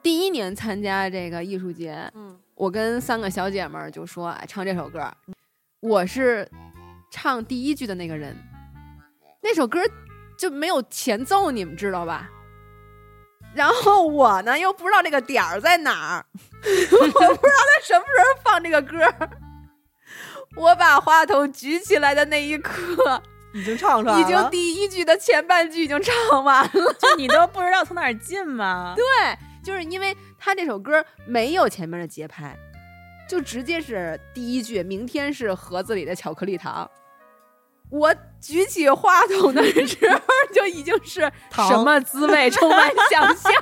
[0.00, 5.12] 第一年参加这个艺术节，嗯，我跟三个小姐们儿就说，哎，唱这首歌，
[5.80, 6.48] 我是
[7.10, 8.36] 唱第一句的那个人。
[9.42, 9.80] 那首歌
[10.38, 12.30] 就没有前奏，你们知道吧？
[13.56, 16.24] 然后我呢又不知道这个点儿在哪儿，
[16.92, 19.30] 我不知道他什么时候放这个歌儿。
[20.56, 24.20] 我把话筒举起来的那一刻，已经唱出来了。
[24.20, 26.92] 已经第一句的前半句已经唱完了。
[26.98, 28.94] 就你都不知道从哪儿进吗？
[28.96, 29.04] 对，
[29.62, 32.56] 就是因为他这首歌没有前面的节拍，
[33.28, 36.90] 就直接是第一句“明天是盒子里的巧克力糖”。
[37.90, 40.20] 我举起话筒的时候，
[40.54, 43.52] 就已经是什么滋味，充满想象。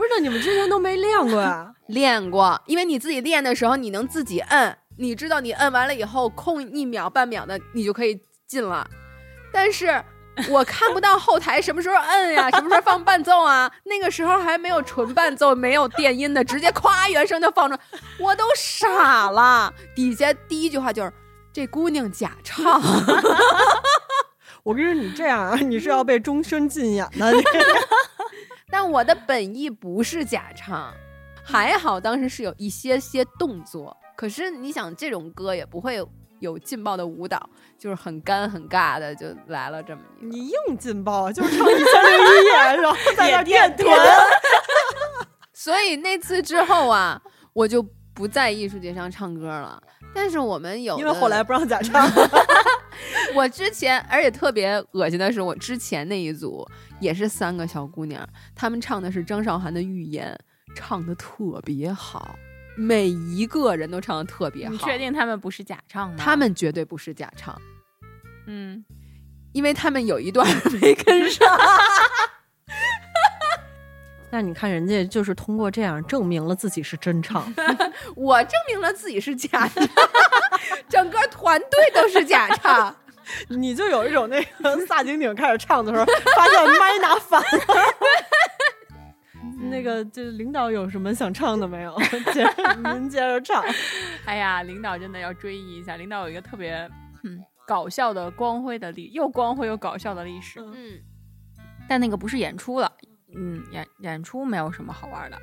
[0.00, 1.74] 不是，那你们之前都没练过呀？
[1.88, 8.88] 练过，因为你自己练的时候，你能自己摁，你知道你摁完了以后，空一秒半秒的，你就可以进了。
[9.52, 10.02] 但是
[10.48, 13.70] 我看不到后台什么时候摁呀， 什么时候放伴奏啊？
[13.84, 17.80] 那个时候还没有纯伴奏，没有电音的，直接咵原声就放出来，
[18.18, 19.70] 我都傻了。
[19.94, 21.12] 底下第一句话就是
[21.52, 22.80] 这姑娘假唱，
[24.64, 27.30] 我跟你说，你这样啊，你是要被终身禁演的。
[28.70, 30.94] 你但我的本意不是假唱，
[31.42, 33.96] 还好当时是有一些些动作。
[34.16, 40.28] 可是你想，这种歌也不会有有劲爆的舞蹈，就是很干很尬的就来了这么一个。
[40.28, 43.98] 你硬劲爆啊，就是唱一千零一夜，然后 在那儿练团。
[45.52, 47.20] 所以那次之后啊，
[47.52, 49.82] 我就不在艺术节上唱歌了。
[50.14, 52.08] 但是我们有，因为后来不让假 唱。
[53.34, 56.66] 我之前，而且特别恶心的是，我之前那一组
[57.00, 60.38] 也是三个小姑娘，她们唱的是张韶涵的《预言》，
[60.74, 62.36] 唱的特别好，
[62.76, 64.72] 每一个人都唱的特别好。
[64.72, 64.96] 你确？
[64.98, 66.16] 定他们不是假唱吗？
[66.18, 67.60] 他，们绝对不是假唱，
[68.46, 68.84] 嗯，
[69.52, 70.46] 因为他们有一段
[70.80, 71.48] 没跟上。
[74.32, 77.52] 那你看人家就是通过这样证明了自己是真唱。
[78.14, 79.88] 我证明了自己是假唱，
[80.88, 82.94] 整个团队都是假唱。
[83.48, 86.04] 你就有一种那个 萨顶顶开始唱的时候，
[86.36, 87.48] 发现麦拿反了。
[89.70, 91.96] 那个，就领导有什么想唱的没有？
[92.32, 92.46] 接
[92.82, 93.62] 您接着唱。
[94.24, 96.90] 哎呀，领导真的要追忆一下，领导有一个特别
[97.24, 100.60] 嗯搞笑的、光辉的历，又光辉又搞笑的历史。
[100.60, 100.98] 嗯，
[101.88, 102.90] 但那个不是演出了，
[103.36, 105.38] 嗯，演演出没有什么好玩的，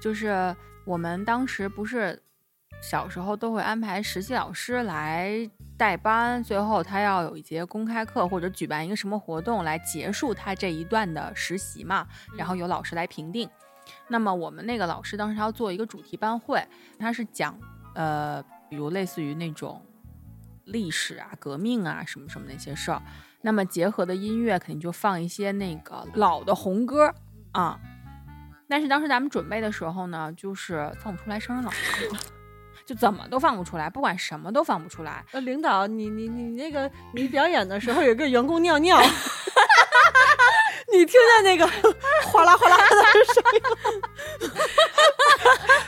[0.00, 2.22] 就是我们当时不是
[2.82, 12.06] 小时候都会安排实习老师来带班，最后他要有一节公开课或者举办一个什么活动来结束他这一段的实习嘛，
[12.36, 13.48] 然后由老师来评定。
[14.08, 16.66] 那么我们那个老师当时他要做一个主题班会，
[16.98, 17.58] 他是讲
[17.94, 19.84] 呃，比如类似于那种
[20.64, 23.02] 历史啊、革命啊什么什么那些事儿。
[23.42, 27.12] 那么结合的音乐肯定就放一些那个老的红歌
[27.52, 27.78] 啊。
[28.66, 32.16] 但是当时咱们准备的时候呢，就是放不出来生日老歌，
[32.86, 35.24] 就怎么都放不出来，不管什么都放不出来。
[35.32, 39.00] 呃，领导，你你你那个，你表演的时候有个员工尿尿，
[40.92, 41.66] 你听见那个
[42.24, 42.84] 哗啦哗啦的
[43.32, 43.60] 声音？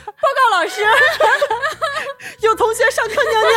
[0.05, 0.81] 报告老师，
[2.41, 3.49] 有同学上课尿尿。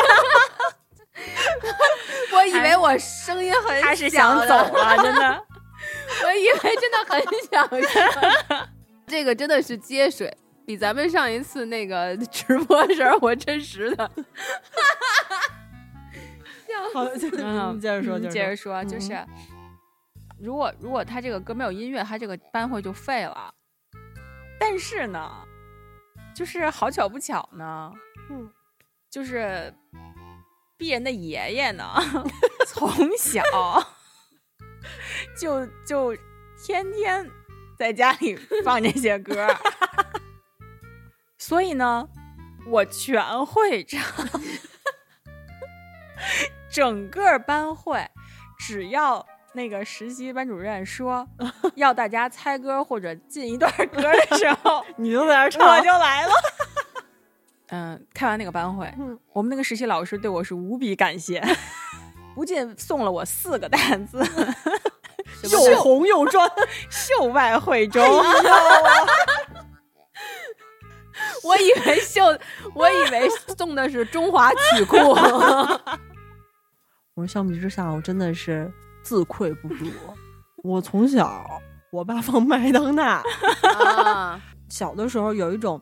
[2.32, 5.44] 我以为我声音很他是小想走的了，真的。
[6.24, 8.68] 我以为真的很想说，
[9.06, 10.36] 这个真的是接水，
[10.70, 14.08] 比咱们上一次那个 直播时候我真实的。
[16.94, 19.26] 好，就嗯你接着说，嗯接接着说，嗯就是
[20.40, 23.52] 如果如果他这个歌没有音乐，他这个班会就废了。
[24.60, 25.28] 但是呢，
[26.36, 27.92] 就是好巧不巧呢，
[28.30, 28.48] 嗯，
[29.10, 29.74] 就是
[30.78, 31.84] 鄙人的爷爷呢，
[32.68, 33.42] 从小
[35.36, 36.16] 就就
[36.64, 37.28] 天天
[37.76, 39.56] 在家里放这些歌儿，
[41.40, 42.06] 所以呢，
[42.66, 43.98] 我全会唱。
[46.70, 48.06] 整个班会，
[48.58, 49.24] 只要
[49.54, 51.26] 那个实习班主任说
[51.74, 56.32] 要大家猜歌或者进一段歌的时候， 你就在那唱我，就来了。
[57.68, 61.42] 嗯，开完那个班会，嗯我们那个实习老师对我是无比感谢，
[62.34, 64.18] 不仅送了我四个单词，
[65.50, 66.46] 又红又专，
[66.90, 68.04] 秀外慧中。
[71.42, 72.22] 我以为秀，
[72.74, 74.96] 我以为送的是中华曲库。
[77.14, 78.70] 我说相比之下，我真的是
[79.02, 79.90] 自愧不如。
[80.62, 83.22] 我从小，我爸放麦当娜，
[83.78, 85.80] 啊，小的时候有一种，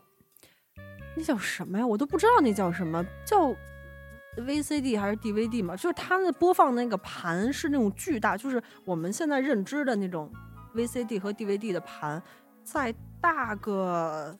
[1.17, 1.87] 那叫什么呀？
[1.87, 3.55] 我都不知道那叫什么，叫
[4.37, 5.77] VCD 还是 DVD 嘛？
[5.77, 10.33] 就是它那播放那个盘是那种巨大，就是我们现在认知的那种
[10.75, 12.23] VCD 和 DVD 的盘，
[12.63, 14.37] 再大个，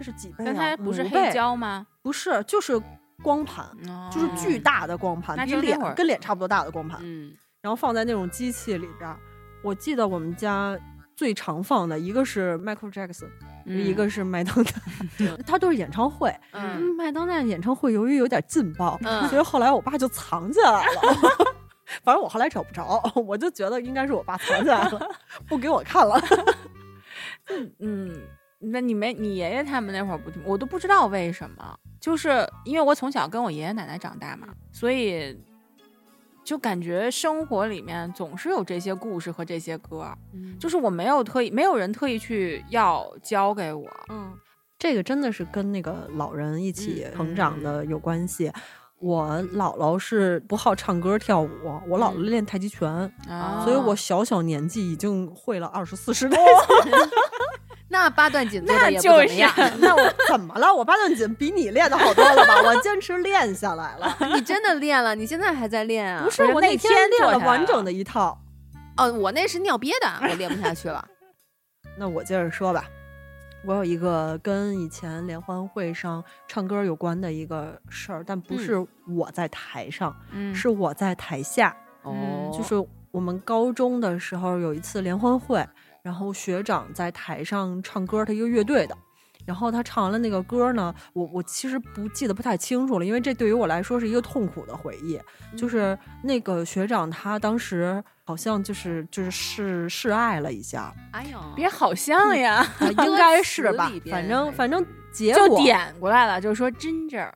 [0.00, 0.46] 这是几倍、啊？
[0.46, 1.30] 但它不是黑？
[1.30, 1.86] 胶吗？
[2.00, 2.80] 不是，就是
[3.22, 3.66] 光盘，
[4.10, 6.98] 就是巨大的光盘，比脸跟脸差不多大的光盘。
[7.02, 9.18] 嗯，然后放在那种机器里边儿。
[9.62, 10.74] 我记得我们家
[11.14, 13.28] 最常放的一个是 Michael Jackson，、
[13.66, 14.56] 一个是麦当
[15.18, 16.34] 娜， 它都是演唱会。
[16.52, 21.02] 嗯麦当娜演唱会由于有点劲爆，嗯所以后来我爸就藏起来了。
[22.02, 25.08] 反正我后来找不着，我就觉得应该是我爸藏起来了，
[25.46, 26.18] 不给我看了。
[27.80, 28.18] 嗯，
[28.60, 35.34] 那你没你爷爷他们那会儿不，我都不知道为什么，就是因为我从小跟我爷爷奶奶长大嘛，所以
[36.44, 43.88] 就感觉生活里面总是有这些故事和这些歌，嗯就是我没有特意，没有人特意去要教给我。
[44.10, 44.32] 嗯，
[44.78, 48.52] 这个真的是跟那个老人一起嗯成长的有关系。
[48.98, 51.48] 我姥姥是不好唱歌跳舞，
[51.88, 52.86] 我姥姥练太极拳，
[53.26, 56.36] 啊所以我小小年纪已经会了二十四十多。
[57.92, 59.52] 那八段锦做的也不那就是怎么样。
[59.80, 60.72] 那我怎么了？
[60.72, 62.62] 我八段锦比你练的好多了吧？
[62.64, 64.16] 我坚持练下来了。
[64.34, 65.14] 你真的练了？
[65.14, 66.22] 你现在还在练啊？
[66.24, 68.40] 不是我那天天练了完整的一套。
[68.96, 71.04] 哦，我那是尿憋的，我练不下去了。
[71.98, 72.84] 那我接着说吧。
[73.62, 78.74] 我有一个跟以前联欢会上唱歌有关的一个事儿，但不是
[79.06, 81.76] 我在台上，嗯是我在台下。
[82.02, 82.74] 哦，就是
[83.10, 85.62] 我们高中的时候有一次联欢会，
[86.02, 88.96] 然后学长在台上唱歌，他一个乐队的。
[89.46, 95.18] 然后他唱完了那个歌呢，我我其实不记得不太清楚了，因为这对于我来说是一个痛苦的回忆。
[95.56, 107.32] 就是那个学长他当时好像就是就是示示爱了一下，哎呦，别好像呀，啊应该是吧反正反正结就果点过来了，就是说 Ginger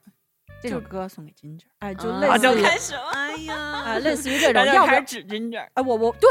[0.63, 5.67] 这首歌送给 Ginger，哎，就啊类似于哎呀，哎类似于这种，要不就开始指 Ginger。
[5.73, 6.29] 哎我我对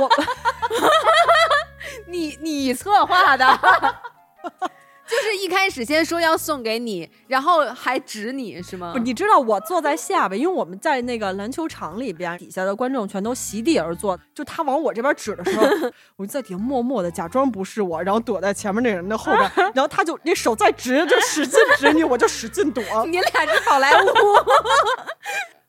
[0.00, 0.08] 我
[2.08, 3.46] 你 你策划的，
[5.08, 8.98] 就是一开始先说要送给你，然后还指你是吗不，？
[8.98, 14.18] 你知道我坐在下边，因为我们在那个篮球场里边，底下的观众全都席地而坐。
[14.34, 15.64] 就他往我这边指的时候，
[16.16, 22.82] 我就在底下默默的假装不是我，然后躲在前面那人的后边，然后他就那手再指，就使劲指你，我就使劲躲。
[23.06, 24.06] 你俩是好莱坞，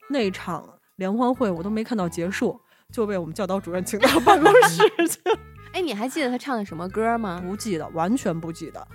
[0.10, 2.60] 那场联欢会我都没看到结束，
[2.92, 4.78] 就被我们教导主任请到办公室
[5.08, 5.38] 去了。
[5.74, 7.42] 哎，你还记得他唱的什么歌吗？
[7.46, 8.88] 不记得，完全不记得，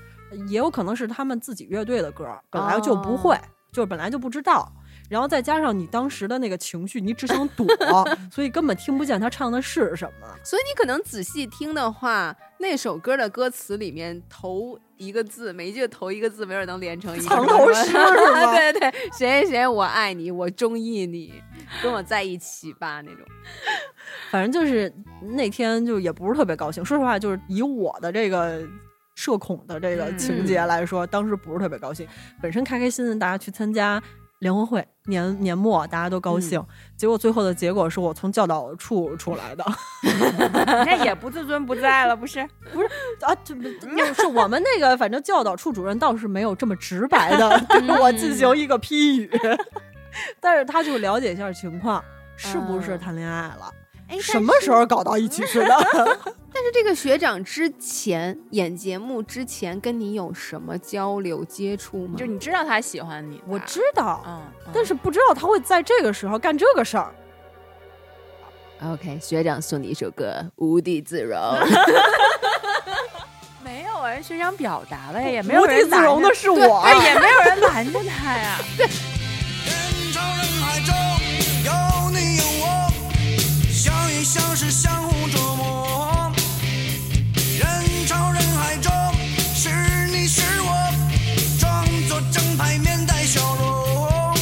[0.48, 3.38] 也有可能是他们自己乐队的歌，本来就不会，
[3.70, 4.70] 就是本来就不知道。
[5.08, 7.66] 然后再加上你当时的那个情绪，你只想躲，
[8.32, 10.26] 所以根本听不见他唱的是什么。
[10.42, 21.42] 所以你可能仔细听的话，那首歌的歌词里面头一个字，每一句头一个字，没准能连成一个藏头诗对对，谁谁谁，我爱你，我中意你，
[21.82, 23.26] 跟我在一起吧那种。
[24.30, 24.90] 反正就是
[25.32, 26.84] 那天就也不是特别高兴。
[26.84, 28.64] 说实话，就是以我的这个
[29.16, 32.06] 社恐的这个情节来说，当时不是特别高兴。
[32.40, 34.00] 本身开开心心大家去参加
[34.42, 36.60] 联欢会，年年末大家都高兴，
[36.96, 39.64] 结果最后的结果是我从教导处出来的。
[40.84, 42.40] 那也不自尊不在了，不是？
[43.22, 49.30] 啊，这不就是我们那个，反正教导处主任倒是没有这么直白的 对我进行一个批语，
[50.40, 52.02] 但是他就了解一下情况，
[52.34, 53.72] 是不是谈恋爱了，
[54.12, 55.68] 哎，什么时候搞到一起去的？
[56.54, 62.14] 但是这个学长之前演节目之前跟你有什么交流接触吗？
[62.18, 67.14] 就你知道他喜欢你，我知道，嗯，嗯，但是不知道他会在这个时候干这个事儿。
[68.84, 71.38] OK，学长送你一首歌《无地自容》。
[73.64, 76.80] 没有啊，学长表达了呀，也没有无地人拦着自容的是我。
[76.80, 78.58] 哎，也没有人拦着他呀。
[78.76, 78.88] 人
[84.32, 86.32] 相遇相互琢磨。
[87.58, 88.90] 人潮人海中
[89.54, 89.68] 是
[90.06, 90.72] 你是我，
[91.60, 94.34] 装作正派面带笑容，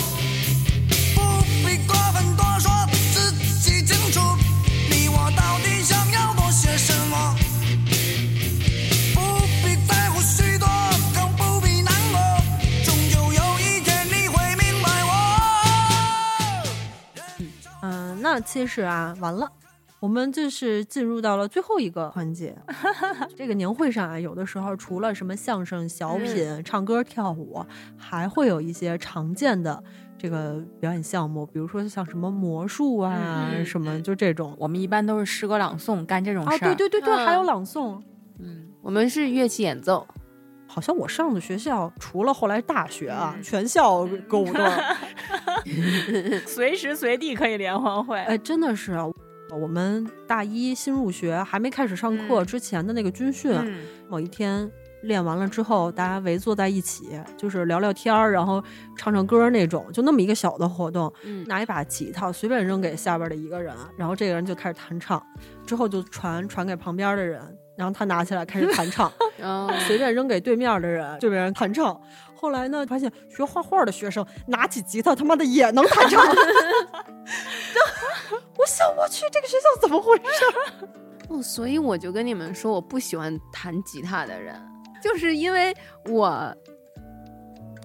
[1.17, 2.71] 不必过分多说，
[3.13, 4.21] 自己清楚
[4.89, 7.35] 你我到底想要多些什么。
[9.13, 10.69] 不必在乎许多，
[11.13, 12.21] 更不必难过，
[12.85, 15.11] 终究有一天你会明白我。
[17.83, 19.51] 嗯，那其实啊，完了。
[20.01, 22.57] 我们就是进入到了最后一个环节，
[23.37, 27.63] 这个年会上啊，有的时候除了什么相声、小品、唱歌、跳舞，
[27.99, 29.83] 还会有一些常见的
[30.17, 34.57] 这个表演项目，比如说像什么魔术啊，嗯什么就这种。
[34.59, 36.75] 我们一般都是诗歌朗诵干这种啊，事儿。
[36.75, 38.01] 对对对对，嗯还有朗诵。
[38.39, 40.07] 嗯，我们是乐器演奏，
[40.67, 44.97] 好像我上的学校，除了后来大学啊，全校歌舞队儿。
[46.47, 48.17] 随时随地可以联欢会。
[48.17, 49.07] 哎，真的是啊，
[49.53, 54.71] 我们大一新入学，还没开始上课嗯之前的那个军训，嗯，某一天
[55.03, 58.63] 练完了之后，大家围坐在一起，就是聊聊天儿，然后
[58.97, 61.13] 唱唱歌那种，就那么一个小的活动。
[61.25, 65.23] 嗯拿一把吉他随便扔给下边的一个人，然后这个人就开始弹唱，
[65.67, 67.41] 之后就传传给旁边的人，
[67.77, 69.11] 然后他拿起来开始弹唱，
[69.43, 71.99] 哦，随便扔给对面的人，对面人弹唱。
[72.41, 76.25] 后来呢，发现学画画的学生拿起吉他，他妈的也能弹唱。
[78.57, 80.23] 我想，我去，这个学校怎么回事？
[81.29, 84.59] 哦，所以我就跟你们说，我不喜欢弹吉他的人，
[85.03, 85.77] 就是因为
[86.07, 86.57] 我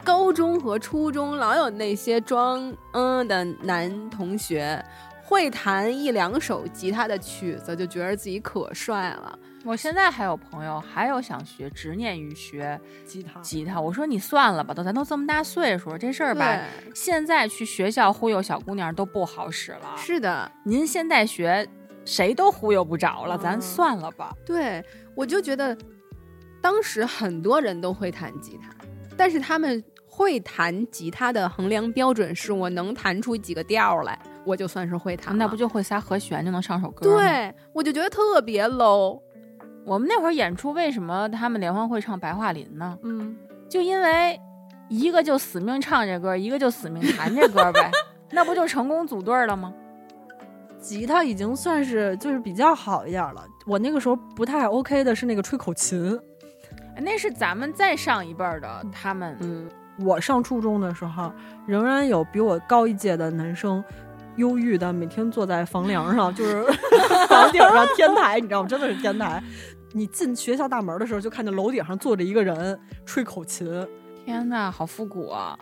[0.05, 4.81] 高中和初中老有那些装嗯的男同学
[5.25, 9.37] 会弹一两首吉他的曲子，就觉得自己可帅了。
[9.66, 13.82] 我现在还有朋友，还有想学，执念于学吉他，吉他。
[13.82, 16.61] 我说你算了吧，都咱都这么大岁数了，这事儿吧，
[16.93, 19.95] 现在去学校忽悠小姑娘都不好使了。
[19.97, 21.68] 是的，您现在学，
[22.05, 24.32] 谁都忽悠不着了，咱嗯算了吧。
[24.45, 24.86] 对
[25.16, 25.76] 我就觉得
[26.61, 28.70] 当时很多人都会弹吉他，
[29.18, 35.36] 但是他们会弹吉他的衡量标准是我能弹出几个调儿来，我就算是会弹。
[35.36, 39.20] 那不就会仨和弦就能上首歌吗？，对，我就觉得特别 low。
[39.86, 42.97] 我们那会儿演出，为什么他们联欢会唱《白桦林》呢？
[43.03, 43.38] 嗯，
[43.69, 44.39] 就因为
[44.89, 47.91] 一个就死命唱这歌，一个就死命弹这歌呗，
[48.31, 49.71] 那不就成功组队儿了吗？
[50.79, 53.43] 吉他已经算是就是比较好一点了。
[53.65, 56.19] 我那个时候不太 OK 的是那个吹口琴。
[56.97, 59.69] 那是咱们再上一辈儿的，他们嗯，
[59.99, 61.31] 我上初中的时候，
[61.67, 63.83] 仍然有比我高一届的男生，
[64.38, 66.63] 忧郁的每天坐在房梁上，就是
[67.27, 68.69] 房顶上天台，你知道吗？
[68.69, 69.43] 真的是天台。
[69.95, 73.65] 你进学校大门的时候，就看见楼顶上坐着一个人吹口琴，
[74.25, 75.57] 天呐，好复古啊！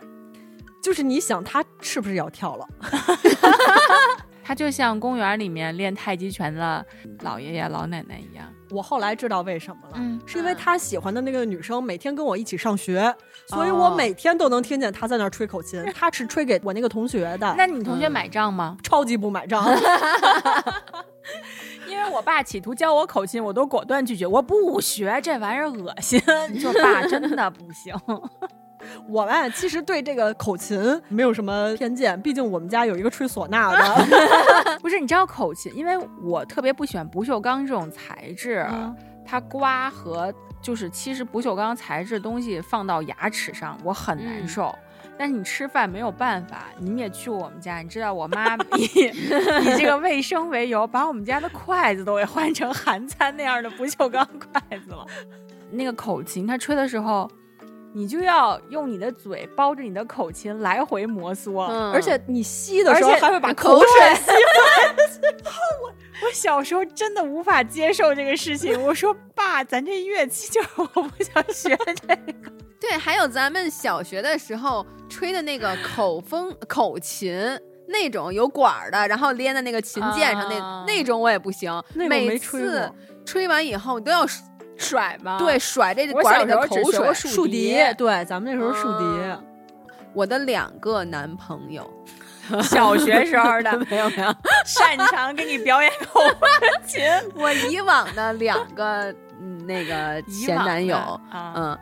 [0.82, 2.66] 就是你想他是不是要跳了？
[4.42, 6.84] 他就像公园里面练太极拳的
[7.22, 8.44] 老爷爷老奶奶一样。
[8.70, 13.14] 我后来知道为什么了，嗯是因为他喜欢的那个女生每天跟我一起上学，
[13.46, 15.82] 所以我哦每天都能听见他在那儿吹口琴。
[15.94, 18.76] 他是吹给我那个同学的，那你同学买账吗？
[18.82, 19.64] 超级不买账。
[22.12, 26.20] 我爸企图教我口琴，我都果断拒绝，我不学这玩意儿恶心。
[26.50, 27.94] 你说爸 真的不行。
[29.08, 34.78] 我吧，其实对这个口琴没有什么偏见，毕竟我们家有一个吹唢呐的。
[34.80, 38.94] 不是，你知道口琴，因为我特别不喜欢不锈钢这种材质，嗯
[39.26, 40.30] 它刮和
[40.60, 44.74] 就是其实不锈钢材质东西放到牙齿上，我很难嗯受。
[45.16, 55.06] 但是你吃饭没有办法，你们也去我们家，你知道我妈以 以这个卫生为由，把我们家的筷子都给换成韩餐那样的不锈钢筷子了。
[55.70, 57.30] 那个口琴，它吹的时候，
[57.94, 61.66] 你就要用你的嘴包着你的口琴来回摩挲。
[61.70, 64.34] 嗯而且你吸的时候还会把口口水水
[65.82, 65.88] 我
[66.26, 68.80] 我小时候真的无法接受这个事情。
[68.82, 71.76] 我说爸，咱这乐器就是我不想学
[72.06, 72.52] 这个。
[72.80, 77.58] 对，还有咱们小学的时候吹的那个口风口琴。
[77.86, 81.70] 那种有管儿的，然后连在那个琴键上，那、啊那种我也不行。
[81.94, 84.26] 每次过吹完以后，你都要
[84.76, 85.38] 甩吗？
[85.38, 87.14] 对，甩这我管儿里的口水。
[87.14, 89.04] 竖竖笛笛，对，咱们那时候竖笛。
[89.04, 89.44] 嗯
[90.12, 91.90] 我的两个男朋友，
[92.62, 94.32] 小学时候的，没有没有，
[94.64, 96.48] 擅长给你表演口风
[96.86, 97.02] 琴。
[97.34, 100.94] 我以往的两个嗯那个前男友，
[101.32, 101.78] 啊，嗯，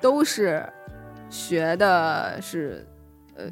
[0.00, 0.66] 都是
[1.28, 2.86] 学的是
[3.36, 3.44] 呃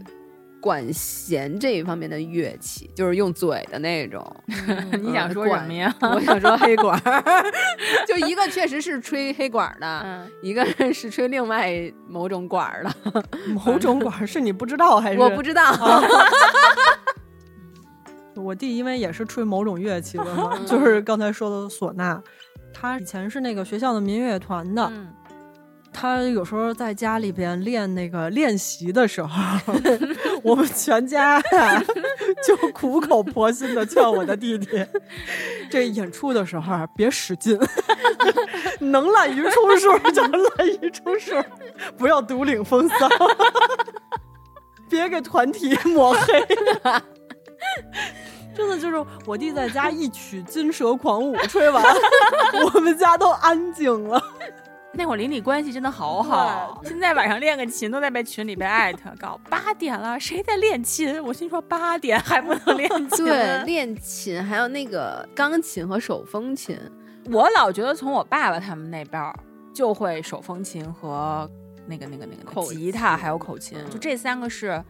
[0.60, 4.24] 管弦这一方面的乐器，就是用嘴的那种。
[5.00, 5.94] 你想说什么呀？
[6.02, 7.44] 我想说黑管儿，
[8.06, 11.72] 就一个确实是吹黑管儿的，嗯，一个是吹另外
[12.06, 13.24] 某种管儿的，
[13.64, 15.18] 某种管儿是你不知道还是？
[15.18, 15.62] 我不知道。
[18.36, 22.22] 我弟因为也是吹某种乐器的嘛，就是刚才说的唢呐，
[22.72, 25.08] 他以前是那个学校的民乐团的，嗯
[25.92, 29.64] 他有时候在家里边练那个练习的时候，
[30.42, 31.82] 我们全家呀
[32.46, 34.66] 就苦口婆心的劝我的弟弟，
[35.70, 37.58] 这演出的时候别使劲，
[38.80, 41.34] 能滥竽充数就滥竽充数，
[41.98, 43.08] 不要独领风骚，
[44.88, 46.46] 别给团体抹黑。
[48.56, 51.84] 真的就是我弟在家一曲《金蛇狂舞》吹完，
[52.74, 54.22] 我们家都安静了。
[54.92, 61.22] 那会儿邻里关系真的好好，现在晚上练个琴都在被群里被艾特， 搞八点了，谁在练琴？
[61.22, 63.24] 我心说八点还不能练琴？
[63.24, 66.76] 对，练琴还有那个钢琴和手风琴，
[67.26, 69.38] 我老觉得从我爸爸他们那边儿
[69.72, 71.48] 就会手风琴和
[71.86, 74.82] 那个那个那个口吉他还有口琴，嗯就这三个是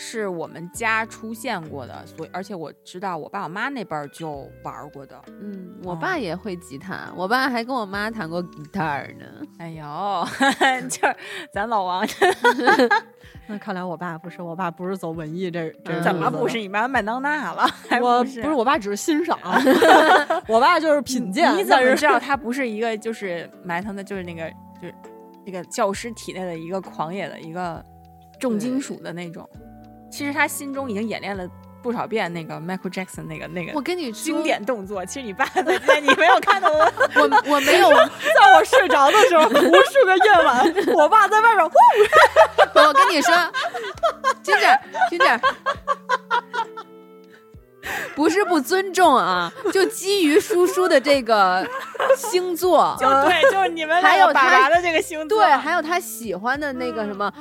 [0.00, 5.20] 是我们家出现过的，所以而且我知道我爸我妈那辈儿就玩儿过的。
[5.40, 9.26] 嗯，我哦爸也会吉他，我爸还跟我妈弹过吉他呢。
[9.58, 10.26] 哎呦，
[10.88, 11.16] 就是
[11.52, 12.06] 咱老王
[13.48, 16.58] 那看来我爸不是，我爸不是走文艺这这嗯怎么不是？
[16.58, 17.66] 你妈麦当娜了？
[17.88, 19.36] 还我不是不是我爸，只是欣赏，
[20.46, 21.52] 我爸就是品鉴。
[21.56, 24.48] 你怎么知道他不是一个就是埋藏的，就是那个
[24.80, 24.94] 就是
[25.44, 27.84] 那个教师体内的一个狂野的一个
[28.38, 29.48] 重金属的那种？
[30.10, 31.46] 其实他心中已经演练了
[31.82, 35.04] 不少遍那个 Michael Jackson 那个那个我跟你说经，典动作。
[35.06, 36.84] 其实你爸在在你没有看到 我？
[37.14, 37.88] 我我没有，
[38.34, 41.74] 在我睡着的时候，无数个夜晚，我爸在外边呼
[42.80, 43.34] 我跟你说，
[44.42, 44.80] 金姐儿，
[45.10, 45.40] 金姐儿，
[48.18, 51.64] 不是不尊重啊， 就基于叔叔的这个
[52.16, 57.32] 星座，就对，就是你们还有他的这个星座，对，还有他喜欢的那个什么，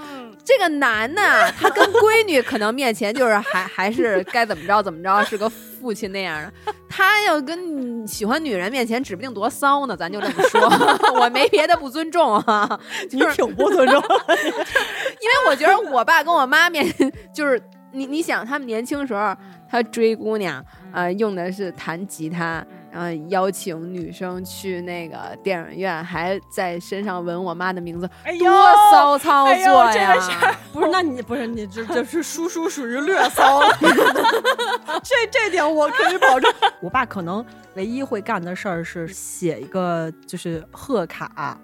[0.45, 6.73] 这个男的，他跟闺女可能面前就是还 还是该怎么着怎么着，是个父亲那样的。
[6.87, 9.97] 他要跟喜欢女人面前，指不定多骚呢。
[9.97, 10.61] 咱就这么说，
[11.19, 13.99] 我没别的不尊重啊，你挺不尊重。
[13.99, 16.85] 因为我觉得我爸跟我妈面
[17.33, 17.59] 就是
[17.91, 19.35] 你，你想他们年轻时候，
[19.69, 30.55] 他追姑娘，呃，用的是弹吉他，然后邀请女生去那个电影院，还在身上纹我妈的名字，哎呦多骚操作这个事呀！
[30.71, 33.77] 不是，那你不是你这这是叔叔属于略骚了，
[35.03, 36.53] 这这点我可以保证。
[36.81, 37.45] 我爸可能
[37.75, 41.57] 唯一会干的事儿是写一个就是贺卡，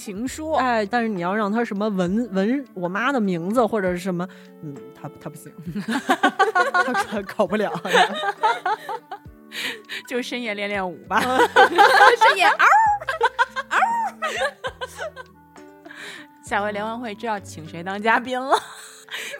[0.00, 4.26] 情书，哎，但是你要让他什么纹纹我妈的名字或者是什么，
[4.62, 5.52] 嗯，他他不行，
[6.72, 6.92] 他
[7.22, 7.72] 搞搞不了。
[10.08, 11.18] 就深夜练练舞吧。
[11.22, 12.66] 深夜嗷
[16.44, 18.56] 下回联欢会知道请谁当嘉宾了。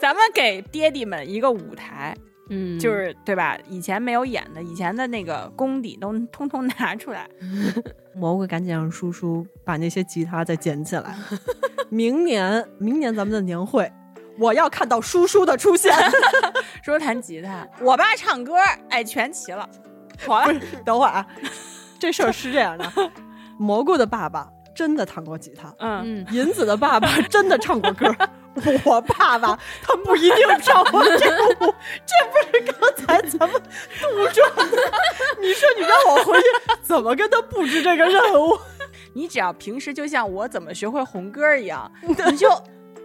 [0.00, 2.16] 咱们给爹地们一个舞台，
[2.50, 3.56] 嗯就是对吧？
[3.68, 7.28] 以前没有演的，以前的那个功底都 通通拿出来。
[8.14, 11.14] 蘑菇赶紧让叔叔把那些吉他再捡起来。
[11.88, 13.90] 明年，明年咱们的年会，
[14.38, 15.92] 我要看到叔叔的出现。
[16.84, 18.54] 叔叔弹吉他，我爸唱歌，
[18.90, 19.68] 哎，全齐了。
[20.26, 20.52] 好了，
[20.84, 21.26] 等会儿啊，
[21.98, 22.92] 这事儿是这样的，
[23.58, 28.14] 蘑菇的爸爸真的弹过吉他，嗯，嗯，银子的爸爸真的唱过歌。
[28.84, 31.74] 我爸爸他不一定跳过这个舞，
[32.06, 33.62] 这不是刚才咱们
[34.00, 34.92] 杜撰的？
[35.40, 36.46] 你说你让我回去
[36.82, 38.58] 怎么跟他布置这个任务？
[39.14, 42.48] 你只要平时就像我怎么学会红歌一样，你就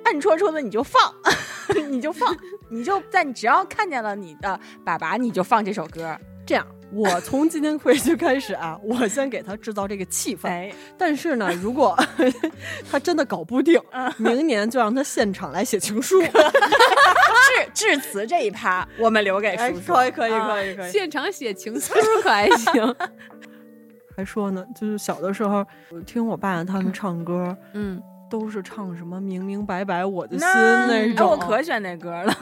[0.04, 1.14] 暗戳戳的你就放，
[1.90, 2.36] 你就放，
[2.70, 6.18] 你就在你只要看见了你的爸爸，你就放这首歌。
[6.46, 10.48] 这样，我从今天回去开始啊， 我先给他制造这个气氛。
[10.48, 11.98] 哎，但是呢，如果
[12.90, 13.80] 他真的搞不定，
[14.18, 16.22] 明年就让他现场来写情书。
[17.74, 19.94] 致致辞这一趴我们留给哎，叔叔。
[19.94, 20.92] 可以，可以，啊可以，可以。
[20.92, 22.96] 现场写情书可还行？
[24.16, 31.30] 还说呢，就是小的时候，我听我爸他们唱歌，嗯，都是唱什么明明白白我的心那哎那种。
[31.32, 32.34] 我可喜欢那歌了，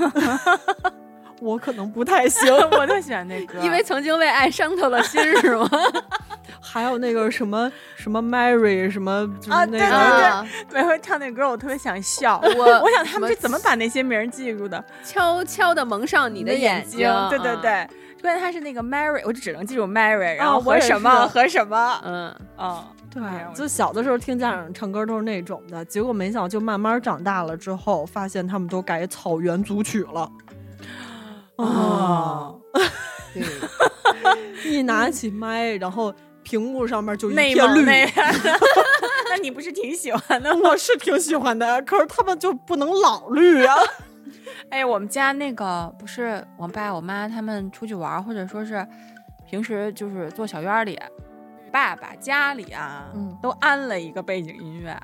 [1.44, 2.52] 我可能不太行。
[2.72, 5.70] 我特喜欢那歌，因为曾经为爱伤透了心，是吗？
[6.62, 12.41] 还有那个什么什么 Mary 什么，就是啊对对、对啊，每回唱那歌，我特别想笑。
[12.41, 14.84] 我我想他们是怎么把那些名儿记住的？
[15.04, 17.88] 悄悄的蒙上你的眼睛，对对啊，对，
[18.22, 22.84] 关键他是那个 Mary，我就只能记住 Mary，然后和什么是和什么，嗯，嗯，
[23.14, 23.22] 对
[23.54, 30.32] 就小的时候听家长唱歌都是那种的，结果没想到就慢慢长大了之后，发现他们都改草原组曲了。
[31.58, 32.60] 哦，
[33.34, 33.43] 对，
[34.72, 37.86] 一拿起麦，然后屏幕上面就一内片绿。
[39.30, 40.70] 那你不是挺喜欢的吗？
[40.70, 43.76] 我是挺喜欢的，可是他们就不能老绿啊。
[44.70, 48.86] 哎，我们家那个不是我爸我妈他们出去玩，或者说是
[49.47, 50.99] 平时就是坐小院儿里，
[51.72, 54.99] 爸爸家里啊，嗯都安了一个背景音乐。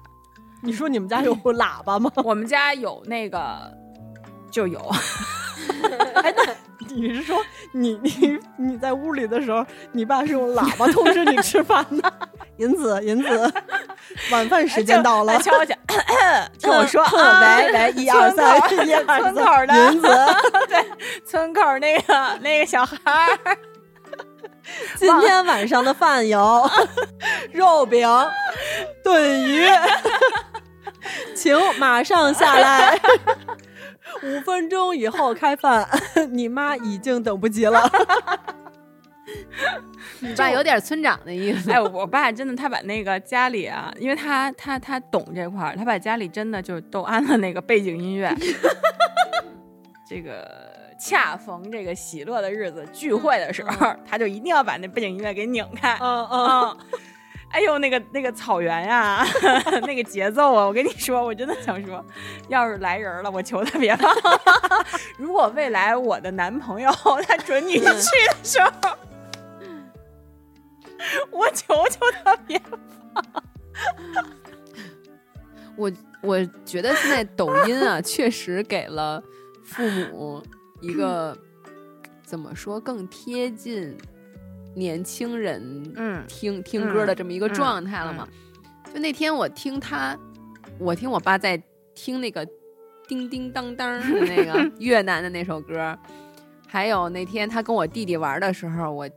[0.62, 2.12] 你说你们家有喇叭吗？
[2.18, 3.72] 我们家有那个
[4.52, 4.80] 就有，
[6.92, 7.38] 你是说
[7.72, 12.12] 你你你在屋里的时候，你爸是用喇叭通知你吃饭的？
[12.58, 13.54] 银子，银子，
[14.32, 15.40] 晚饭时间到了哎。
[15.40, 15.74] 敲去，
[16.58, 20.08] 听我说嗯啊，喂喂，一二三，一二三，村口的银子，
[20.68, 20.86] 对
[21.26, 23.58] 村口那个那个小孩儿，
[24.96, 26.70] 今天晚上的饭有
[27.54, 28.10] 肉饼、
[29.04, 29.64] 炖鱼，
[31.36, 33.00] 请马上下来。
[34.24, 35.88] 五分钟以后开饭，
[36.32, 37.90] 你妈已经等不及了。
[40.22, 41.72] 你爸有点村长的意思。
[41.72, 48.34] 哎，我爸真的，他把那个家里啊，因为他他他懂这块儿，他把家里真的就都安了那个背景音乐。
[50.10, 50.50] 这个
[51.00, 55.96] 恰逢这个喜乐的日子聚会的时候，他就一定要把那背景音乐给拧开。
[56.02, 56.78] 嗯嗯，嗯，
[57.52, 59.26] 哎呦，那个那个草原呀、
[59.86, 62.04] 那个节奏啊，我跟你说，我真的想说，
[62.48, 64.14] 要是来人了，我求他别放。
[65.18, 66.92] 如果未来我的男朋友
[67.28, 68.72] 他准女婿的时候，
[71.32, 72.62] 我求求他别
[73.14, 73.26] 放
[75.76, 75.92] 我
[76.22, 79.24] 我觉得现在抖音啊，确实给了
[79.64, 80.44] 父母
[80.82, 81.36] 一个
[82.24, 83.98] 怎么说更贴近
[84.80, 88.28] 年轻人嗯听、听歌的这么一个状态了嘛。
[88.92, 90.18] 就那天我听他，
[90.80, 91.62] 我听我爸在
[91.94, 92.44] 听那个
[93.08, 95.96] 叮叮当当的那个越南的那首歌，
[96.68, 99.08] 还有那天他跟我弟弟玩的时候，我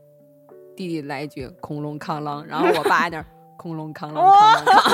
[0.75, 3.25] 弟弟来一句“恐龙康啷”，然后我爸在那儿
[3.57, 4.93] “空隆康啷康啷康”，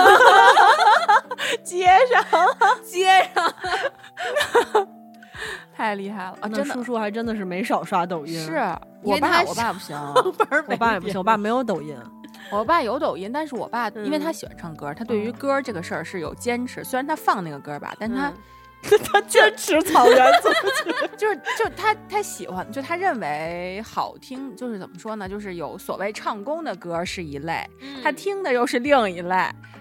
[1.63, 2.23] 接上
[2.83, 4.98] 接上。
[5.79, 6.37] 太厉害了啊！
[6.41, 8.37] 那真的叔叔还真的是没少刷抖音。
[8.37, 8.57] 是
[9.01, 9.95] 我爸，我爸不行，
[10.67, 11.97] 我爸也不行，我爸没有抖音。
[12.51, 16.83] 我爸有抖音，但是我爸因为嗯他喜欢唱歌，他对于歌这个事儿是有坚持。
[16.83, 18.35] 虽然他放那个歌吧，但他嗯
[19.05, 20.49] 他坚持草原组
[21.15, 25.29] 就是就他他喜欢，就他认为好听，就是怎么说呢？
[25.29, 27.65] 就是有所谓唱功的歌是一类，
[28.03, 29.35] 他听的又是另一类，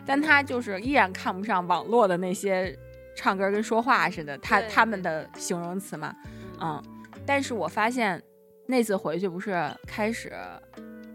[0.06, 2.76] 但他就是依然看不上网络的那些
[3.18, 6.14] 唱歌跟说话似的，他他们的形容词嘛，
[6.60, 6.80] 嗯。
[7.26, 8.22] 但是我发现
[8.66, 10.32] 那次回去不是开始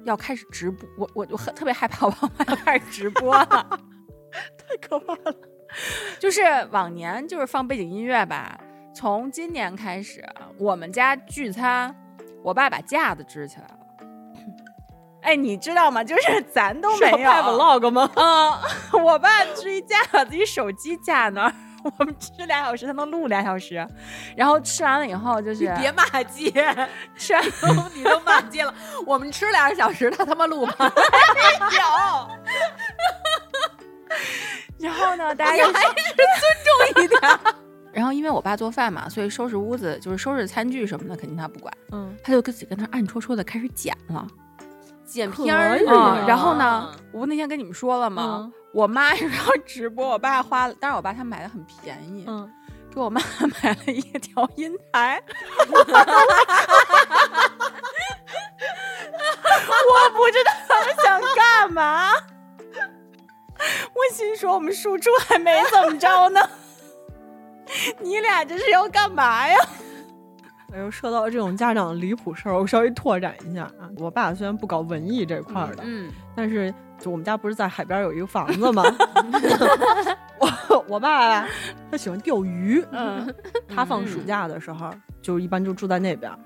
[0.03, 3.47] 要开始直播，我我我很特别害怕我爸妈要开始直播了。
[4.57, 5.35] 太可怕了。
[6.19, 6.41] 就是
[6.71, 8.59] 往年就是放背景音乐吧，
[8.93, 10.23] 从今年开始，
[10.59, 11.95] 我们家聚餐，
[12.43, 13.79] 我爸把架子支起来了。
[15.23, 16.03] 哎，你知道吗？
[16.03, 18.11] 就是咱都没有拍 vlog 吗？
[18.15, 18.51] 嗯，
[19.03, 21.53] 我爸支一架子，一手机架那儿，
[21.83, 23.85] 我们吃俩小时，他能录俩小时，
[24.35, 26.51] 然后吃完了以后就是别骂街，
[27.15, 27.43] 吃完
[27.95, 28.73] 你都骂街了。
[29.05, 30.73] 我们吃俩小时，他他妈录吗？
[34.79, 37.19] 有，然后呢，大家就还是尊重一点。
[37.93, 44.27] 然后因为我爸做饭嘛，所以收拾屋子就是收拾餐具什么的，肯定他不管，嗯，他就自己跟那暗戳戳的开始剪了。
[45.13, 45.77] 剪片儿
[46.25, 48.51] 然后呢，我不那天跟你们说了吗？
[48.73, 49.31] 我妈是要
[49.63, 52.51] 直播，我爸花了，但是我爸他买的很便宜，嗯，
[52.91, 53.21] 给我妈
[53.61, 55.21] 买了一条音台。
[55.67, 55.73] 我
[60.15, 62.09] 不知道他们想干嘛。
[63.93, 66.41] 我心说，我们输出还没怎么着呢，
[68.01, 69.55] 你俩这是要干嘛呀？
[70.73, 73.89] 哎呦，说到这种家长离谱事儿，我稍微拓展一下啊。
[73.97, 78.83] 我爸虽然不搞文艺这块儿的，嗯，但是就我们家不是在海边有一个房子吗？
[80.39, 81.47] 我我爸呀，
[81.91, 83.33] 他喜欢钓鱼，嗯，
[83.67, 86.37] 他放暑假的时候，就一般就住在那边儿。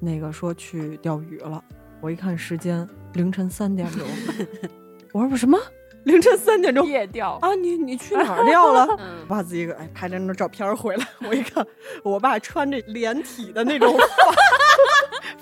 [0.00, 1.62] 那个说去钓鱼了，
[2.00, 4.06] 我一看时间，凌晨三点钟。
[5.12, 5.58] 我说我什么？
[6.04, 7.38] 凌晨三点钟夜钓。
[7.42, 7.54] 啊？
[7.54, 8.86] 你你去哪儿钓了？
[9.00, 11.66] 嗯我爸自己哎拍张那照片回来，我一看，
[12.04, 13.96] 我爸穿着连体的那种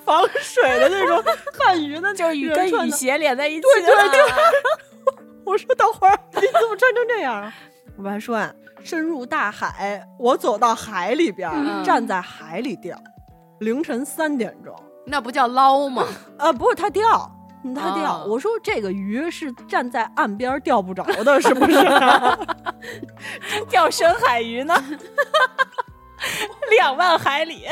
[0.04, 1.22] 防 防水的那种
[1.58, 4.20] 汉鱼的，就是雨跟雨鞋连在一起，对对对。
[5.44, 7.52] 我说等会儿你怎么穿成这样啊？
[7.96, 8.54] 我爸说啊，
[8.84, 11.50] 深入大海，我走到海里边
[11.84, 12.96] 站在海里钓，
[13.58, 14.72] 凌晨三点钟。
[15.04, 16.06] 那不叫捞吗？
[16.38, 17.28] 啊，不是他钓，
[17.64, 18.18] 嗯它钓。
[18.18, 21.76] 哦我说这个鱼是站在岸边钓不着的，是不是？
[23.68, 24.74] 钓深海鱼呢，
[26.70, 27.64] 两万海里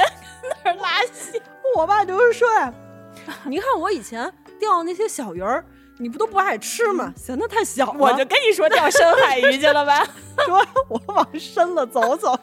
[0.65, 1.41] 那儿拉稀。
[1.77, 2.73] 我爸就是说呀，
[3.45, 5.65] 你看我以前钓那些小鱼儿，
[5.99, 7.13] 你不都不爱吃吗？
[7.17, 10.07] 嫌它太小了，我就跟你说钓深海鱼去了呗。
[10.47, 12.39] 说我往深了走走，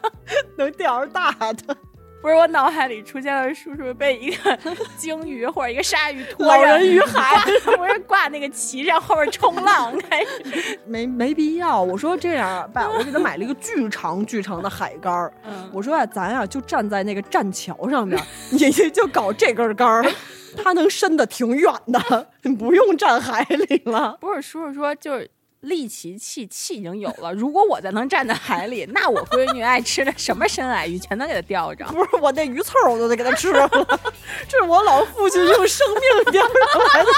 [0.56, 1.76] 能钓着大的。
[2.20, 4.58] 不是我脑海里出现了叔叔被一个
[4.96, 10.78] 鲸鱼或者一个鲨鱼拖老着人与海挂， 不是挂那个旗上后边冲浪开始。
[10.84, 11.80] 没没必要。
[11.80, 15.32] 我说这样啊，爸， 我给他买了一个巨长巨长的海竿儿。
[15.44, 18.58] 嗯，我说啊，咱呀、就站在那个栈桥上面，你
[18.90, 20.04] 就搞这根杆儿，
[20.62, 24.16] 它能伸的挺远的，你不用站海里了。
[24.20, 25.30] 不是叔叔说就是。
[25.60, 31.84] 立旗气气已经有了，如果我再能站在海里，那我闺女爱吃的什么深海鱼全能给她钓着。
[31.86, 33.68] 不是我那鱼刺儿我都得给她吃了，
[34.48, 37.10] 这是我老父亲用生命钓上来的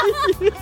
[0.46, 0.52] 鱼。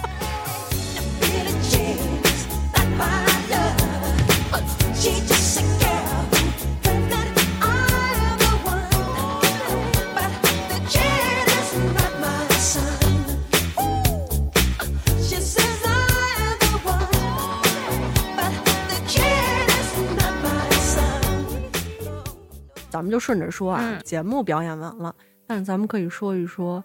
[22.99, 25.15] 咱们就顺着说啊，嗯节目表演完了，
[25.47, 26.83] 但是咱们可以说一说，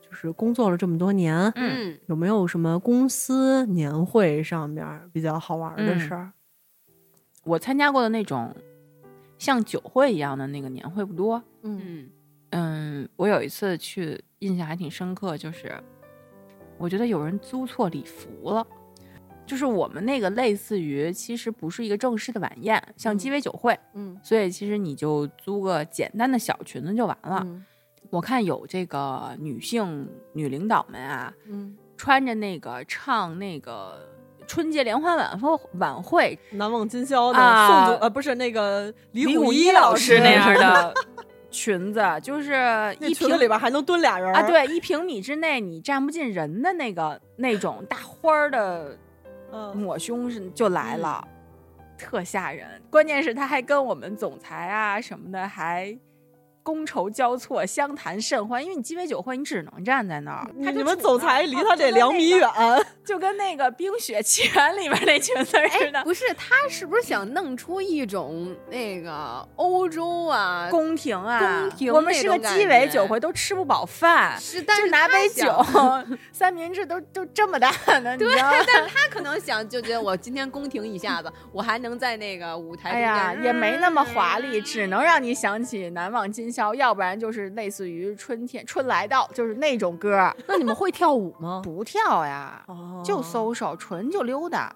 [0.00, 6.32] 就是工作了这么多年，嗯，有没有什么公司年会上面比较好玩的嗯事儿？
[7.44, 8.56] 我参加过的那种
[9.36, 11.42] 像酒会一样的那个年会不多。
[11.62, 12.08] 嗯嗯
[12.50, 15.74] 嗯，我有一次去，印象还挺深刻，就是
[16.78, 18.66] 我觉得有人租错礼服了。
[19.46, 27.42] 就是我们那个类似于，其实不是一个正式的晚宴，像鸡尾酒会，嗯所以其实你就租个简单的小裙子就完了。
[27.44, 27.64] 嗯
[28.10, 34.06] 我看有这个女性女领导们啊，嗯，穿着那个唱那个
[34.46, 40.92] 春节联欢晚会晚会难忘今宵的啊宋祖呃不是那个李李谷一一老师师那样的
[41.50, 48.98] 裙子，就是一平裙子里边还能蹲俩人啊，，对，一平米之内你站不进人的那个那种大花儿的
[49.52, 51.22] 嗯，抹胸是就来了，
[51.96, 52.82] 特吓人。
[52.90, 55.96] 关键是他还跟我们总裁啊什么的还
[56.64, 58.62] 觥筹交错，相谈甚欢。
[58.62, 60.46] 因为你鸡尾酒会，你只能站在那儿。
[60.64, 62.48] 他你们总裁离他得两米，远，
[63.04, 66.02] 就跟那个《冰雪奇缘》里边那角色似的。
[66.04, 70.68] 不是，他是不是想弄出一种那个欧洲啊？
[70.70, 75.52] 宫廷啊，宫廷我们是个鸡尾酒会，都吃不饱饭，是，但就是拿杯酒，
[76.32, 78.36] 三明治都都这么大呢，你对？
[78.38, 91.62] 但他可能想就觉得我今天宫廷一下子，我还能在那个舞台上哎呀，也没那么华丽，只能让你想起难忘今宵，要不然就是类似于春天春来到，就是那种歌，那你们会跳舞吗？
[91.64, 94.74] 不跳呀，哦就搜手，纯就溜达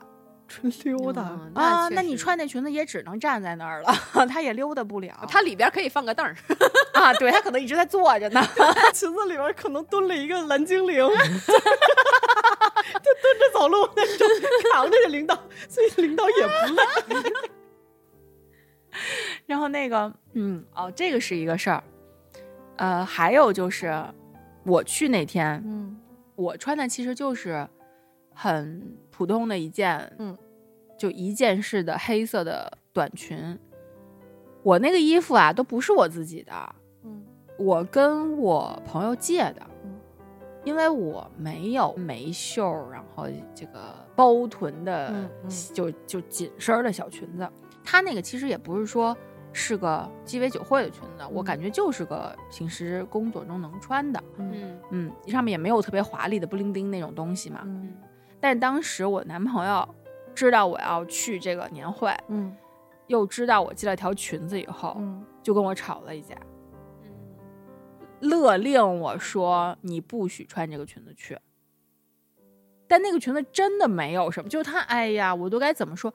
[0.49, 1.23] 纯溜达。
[1.29, 1.89] 嗯啊。
[1.89, 3.93] 那你穿那裙子也只能站在那儿了，
[4.31, 5.13] 他也溜达不了。
[5.29, 6.37] 他里边可以放个凳儿，
[6.95, 8.41] 啊，对他可能一直在坐着呢。
[8.95, 11.05] 裙子里边可能蹲了一个蓝精灵，就
[13.23, 14.29] 蹲着走路那种，
[14.73, 15.37] 扛着领导，
[15.69, 16.83] 所以领导也不累。
[19.47, 21.83] 然后那个，嗯，哦，这个是一个事儿。
[22.77, 24.05] 呃，还有就是
[24.65, 25.97] 我去那天，嗯
[26.35, 27.67] 我穿的其实就是
[28.35, 30.37] 很普通的一件，嗯，
[30.99, 33.59] 就一件式的黑色的短裙。
[34.63, 36.53] 我那个衣服啊，都不是我自己的，
[37.05, 37.25] 嗯
[37.59, 39.95] 我跟我朋友借的，嗯
[40.65, 47.49] 因为我没有没袖，然后这个包臀的，嗯嗯就就紧身的小裙子。
[47.85, 49.17] 它那个其实也不是说
[49.57, 54.23] 是个鸡尾酒会的裙子，我嗯感觉就是个平时工作中能穿的。
[54.37, 57.63] 嗯嗯，上面也没有特别华丽的布灵丁那种东西嘛。
[57.65, 57.97] 嗯
[58.39, 59.89] 但是当时我男朋友
[60.35, 62.55] 知道我要去这个年会，嗯
[63.07, 66.37] 又知道我系了条裙子以后，嗯，就跟我吵了一架，
[67.03, 67.11] 嗯
[68.21, 71.37] 勒令我说你不许穿这个裙子去。
[72.87, 76.13] 但那个裙子真的没有什么，就他，哎呀，我都该怎么说？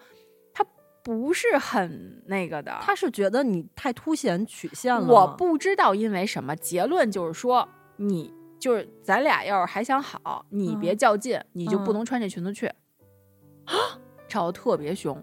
[1.03, 2.77] 它不是很那个的。
[2.81, 5.07] 他是觉得你太凸显曲线了。
[5.07, 13.73] 我不知道因为什么，结论就是说，你就是咱俩要是还想好，你别嗯较劲，你就不嗯能穿这裙子去啊。
[14.29, 15.21] 吵得特别凶。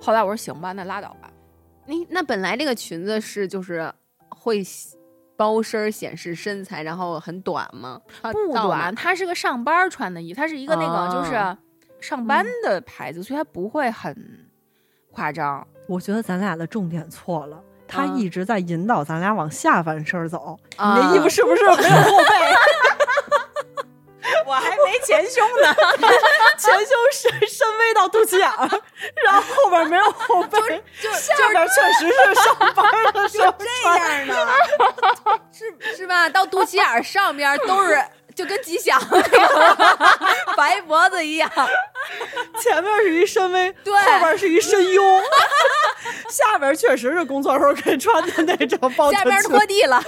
[0.00, 1.30] 后来我说行吧，那拉倒吧。
[1.86, 3.92] 你那本来这个裙子是就是
[4.28, 4.62] 会
[5.36, 8.00] 包身显示身材，然后很短吗？
[8.32, 11.58] 不短，它是个上班穿的衣服，它是一个那个就是啊
[12.00, 14.47] 上班的牌子，所以它不会很
[15.18, 15.66] 夸张。
[15.88, 17.58] 我觉得咱俩的重点错了。
[17.88, 21.82] 他嗯一直在引导咱俩往下翻身走，啊你那衣服是不是没有后
[22.28, 22.36] 背？
[24.46, 25.74] 我还没前胸呢，
[26.58, 28.68] 前胸深深 V 到肚脐眼儿，
[29.24, 30.58] 然后后边没有后背，
[31.00, 34.48] 就下边确实是上班的时候这样的，
[35.52, 36.28] 是是吧？
[36.30, 38.00] 到肚脐眼儿上边儿都是
[38.38, 41.50] 就跟吉祥那个白脖子一样，
[42.62, 45.02] 前面是一深 V，对后边是一深 U，
[46.30, 50.00] 下边确实是工作时候可以穿的那种包下边拖地了。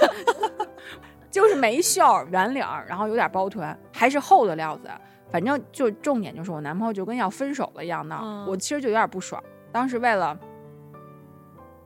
[1.29, 4.89] 就是没袖、圆领，然后有点包臀，还是厚的料子。
[5.29, 9.43] 反正就重点就是我男朋友就跟要分手了一样闹，嗯我其实就有点不爽。
[9.73, 10.37] 当时为了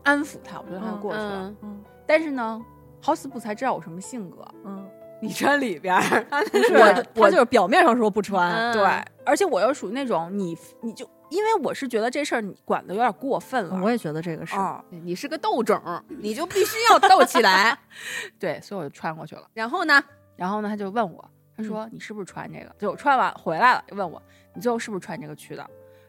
[0.03, 1.43] 安抚他，我就让他过去了。
[1.43, 2.61] 嗯嗯但是呢，
[3.01, 4.87] 好死不才知道我什么性格，嗯，
[5.25, 5.99] 你穿里边儿，
[6.67, 8.83] 是我他就是表面上说不穿，嗯对，
[9.25, 14.55] 而且我又属于那种你你就因为我是觉得这事儿你管的有点过分了，我也觉得这个是。
[14.55, 17.77] 啊、你是个斗种，你就必须要斗起来。
[18.39, 19.43] 对，所以我就穿过去了。
[19.53, 20.01] 然后呢？
[20.35, 22.75] 然后呢，他就问我，他说、你是不是穿这个？
[22.77, 24.21] 就我穿完回来了，就问我
[24.53, 25.65] 你最后是不是穿这个去的？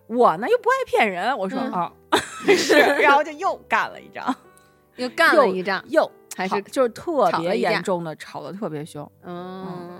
[0.06, 1.92] 我呢又不爱骗人，我说嗯啊、
[2.56, 4.34] 是，然后就又干了一仗，
[4.96, 9.10] 又干了一仗，又还是就是特别严重的，吵得特别凶。
[9.24, 9.98] 嗯，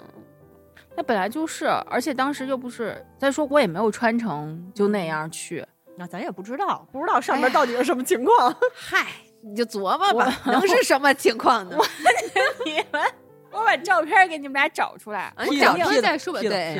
[0.94, 5.66] 那本来就是，而且当时又不是，再说我也没有穿成就那样去，
[5.96, 8.54] 那咱也不知道，不知道上面到底是什么情况。
[8.76, 9.06] 嗨，
[9.42, 11.78] 你就琢磨吧，能是什么情况呢？
[12.66, 13.02] 你们，
[13.50, 16.40] 我把照片给你们俩找出来，啊，你找出来再说吧。
[16.40, 16.78] 对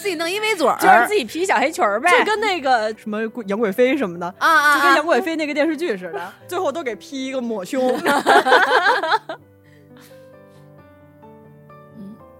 [0.00, 4.76] 自己弄一围嘴儿，就是自己披小黑裙儿呗，就跟那个什么杨贵妃什么的，啊啊，啊。
[4.76, 7.98] 就跟杨贵妃那个电视剧似的， 最后都给披一个抹胸。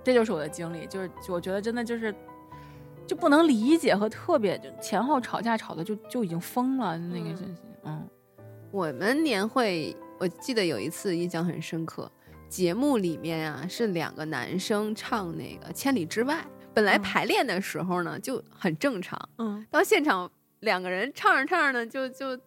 [0.04, 2.14] 这就是我的经历，就是我觉得真的就是
[3.06, 7.36] 就不能理解和特别就前后吵架吵的就就已经疯了，那个嗯。
[7.36, 7.54] 真是
[7.84, 8.08] 嗯。
[8.70, 12.10] 我们年会，我记得有一次印象很深刻，
[12.48, 16.34] 节目里面啊是两个男生唱那个《千里之外》，
[16.78, 22.38] 本来嗯排练的时候呢就很正常，嗯，到现场两个人唱着唱着呢就就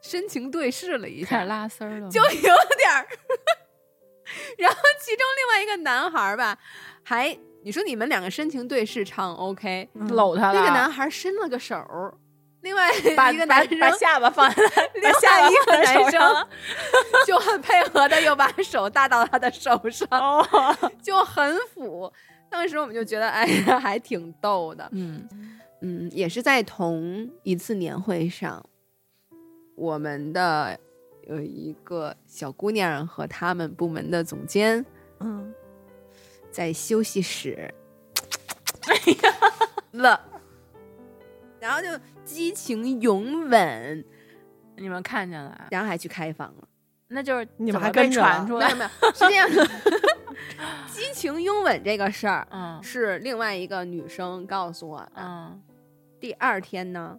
[0.00, 3.06] 深情对视了一下开始，拉丝儿了，就有点儿。
[4.56, 6.56] 然后其中另外一个男孩儿吧，
[7.02, 11.76] 还你说你们两个深情对视唱 OK，、搂他了，那个男孩伸了个手，
[12.62, 14.62] 另外一个男生把下巴放在
[14.94, 16.48] 另下巴外一个男生
[17.26, 22.10] 就很配合的又把手搭到他的手上，哦， 就很抚。
[22.50, 24.88] 当时我们就觉得，哎呀，还挺逗的。
[24.92, 25.26] 嗯
[25.82, 28.62] 嗯，也是在同一次年会上，
[29.76, 30.78] 我们的
[31.28, 34.84] 有一个小姑娘和他们部门的总监
[35.20, 35.54] 嗯，
[36.50, 37.72] 在休息室，
[38.86, 39.34] 哎呀
[39.92, 40.20] 了，
[41.60, 41.88] 然后就
[42.24, 44.04] 激情拥吻，
[44.76, 46.68] 你们看见了，然后还去开房了。
[47.08, 49.66] 那就是你们还跟着传出来没有，没有，是这样的，
[50.92, 55.12] 激情拥吻这个事儿嗯是另外一个女生告诉我的。
[55.16, 55.62] 嗯
[56.20, 57.18] 第二天呢，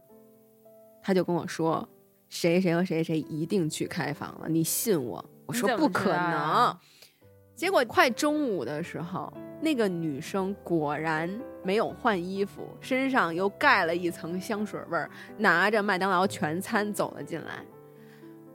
[1.02, 1.88] 她就跟我说，
[2.30, 5.24] 谁谁和谁谁一定去开房了，你信我？
[5.48, 6.80] 我说不可能呀。
[7.56, 11.30] 结果快中午的时候，那个女生果然
[11.64, 17.66] 没有换衣服，身上又盖了一层香水味儿，拿着麦当劳全餐走了进来。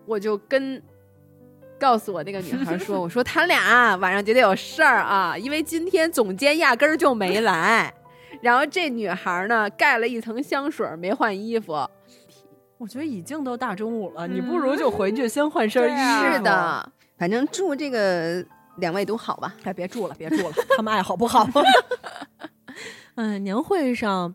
[0.06, 0.80] 我就跟
[1.78, 7.92] 告诉我那个女孩说：“我说他俩晚上绝对有事儿啊，因为今天总监压根儿就没来。
[8.42, 11.88] 然后这女孩呢，盖了一层香水，没换衣服。
[12.78, 16.00] 我觉得已经都大中午了，你不如就回去先换身衣服。
[16.00, 18.44] 啊是的，反正祝这个
[18.76, 19.54] 两位都好吧。
[19.64, 21.48] 哎，别住了，别住了， 他们爱好不好？
[23.16, 24.34] 嗯，年会上，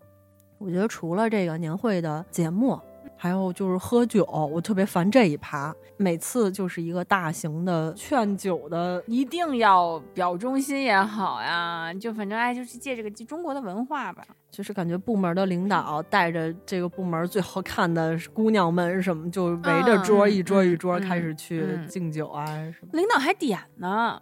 [0.57, 2.79] 我觉得除了这个年会的节目，
[3.22, 5.72] 还有就是喝酒，我特别烦这一趴。
[5.95, 14.26] 每次就是一个大型的劝酒的，一定要表忠心也好呀，就反正哎，就是借这个中国的文化吧。
[14.49, 22.88] 就是感觉部门的领导带着这个部门最好看的姑娘们什么，就围着桌、嗯一桌一桌嗯开始去嗯敬酒啊什么。
[22.93, 24.19] 领导还点呢，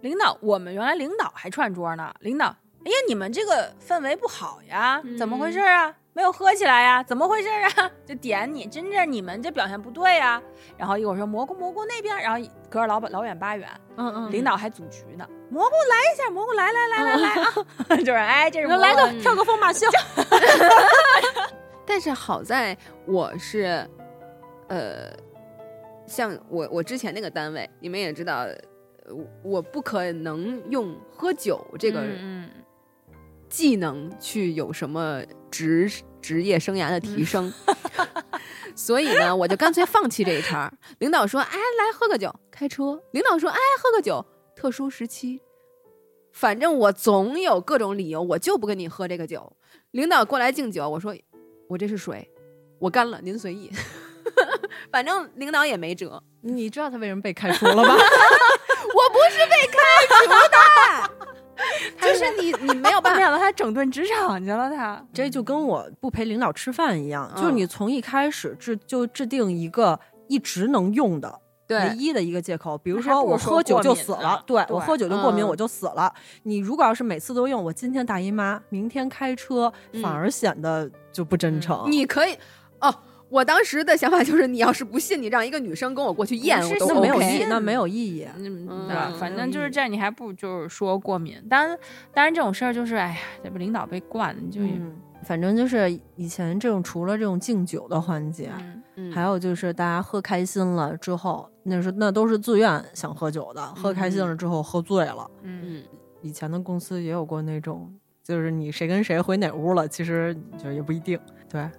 [0.00, 2.14] 领导，我们原来领导还串桌呢。
[2.20, 5.92] 领导，哎呀，你们这个氛围不好呀，怎么回事啊？
[6.14, 7.02] 没有喝起来呀？
[7.02, 7.90] 怎么回事啊？
[8.04, 10.40] 就点你，真正你们这表现不对呀。
[10.76, 15.26] 然后一会儿说蘑菇蘑菇那边，然后隔着老板老远八远，嗯嗯领导还组局呢。
[15.50, 17.96] 蘑菇来一下，蘑菇来来来来来啊！
[17.98, 19.86] 就是哎，这是蘑菇来个跳个疯马秀，
[21.86, 23.86] 但是好在我是，
[24.68, 25.10] 呃，
[26.06, 28.54] 像我我之前那个单位，你们也知道，呃
[29.42, 32.48] 我不可能用喝酒这个嗯
[33.48, 35.20] 技能去有什么
[35.52, 35.88] 职
[36.20, 37.52] 职业生涯的提升，
[38.74, 40.72] 所以呢，我就干脆放弃这一茬。
[40.98, 44.24] 领导说：“哎，来喝个酒，开车。”领导说：“哎，喝个酒，
[44.56, 45.40] 特殊时期。”
[46.32, 49.54] 反正我总有各种理由，我就不跟你喝这个酒。
[49.90, 51.14] 领导过来敬酒，我说
[51.68, 52.26] 我这是水，
[52.78, 53.70] 我干了，您随意。
[54.90, 57.92] 反正领导也没辙，你知道他为什么被开除了吧？
[57.92, 59.78] 我不是被开
[60.08, 60.56] 除的，
[62.00, 63.18] 就是你你 没有办法。
[63.18, 69.98] 没想到他整顿职场去了，他这就跟我不陪领导吃饭一样，嗯就是你从一开始制就制定一个
[70.28, 71.40] 一直能用的。
[71.68, 76.12] 唯，一的一个借口，比如说说我喝酒就死了，对对我喝酒就过敏，嗯我就死了。
[76.42, 81.90] 你如果要是每次都用，我今天大姨妈，明天开车，嗯反而显得就不真诚。
[81.90, 82.36] 你可以
[82.80, 82.94] 哦。
[83.32, 88.28] 我当时的想法就是，你要是不信，你让一个女生跟我过去验，我都那没有意义，那没有意义。
[88.36, 89.08] 嗯，嗯对吧？
[89.10, 91.42] 嗯反正就是这样，你还不如就是说过敏。
[91.48, 91.78] 当然，
[92.12, 94.60] 当然这种事儿就是，哎呀，这不领导被惯，你就
[95.24, 105.30] 反正就是以前这种除了这种敬酒的环节，嗯嗯还有就是大家喝开心了之后，那是那都是自愿想喝酒的，喝开心了之后喝醉了。
[105.42, 105.82] 嗯嗯，
[106.20, 107.90] 以前的公司也有过那种，
[108.22, 111.18] 就是你谁跟谁回哪屋了，其实就也不一定。
[111.48, 111.70] 对，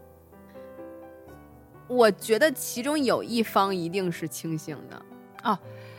[1.87, 5.01] 我觉得其中有一方一定是清醒的
[5.43, 5.57] 哦，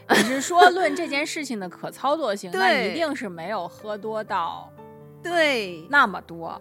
[0.09, 4.71] 你是说论这件事情的可操作性， 那一定是没有喝多到
[5.23, 6.61] 对，那么多。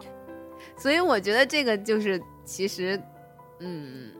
[0.77, 3.01] 所以我觉得这个就是其实，
[3.59, 4.11] 嗯，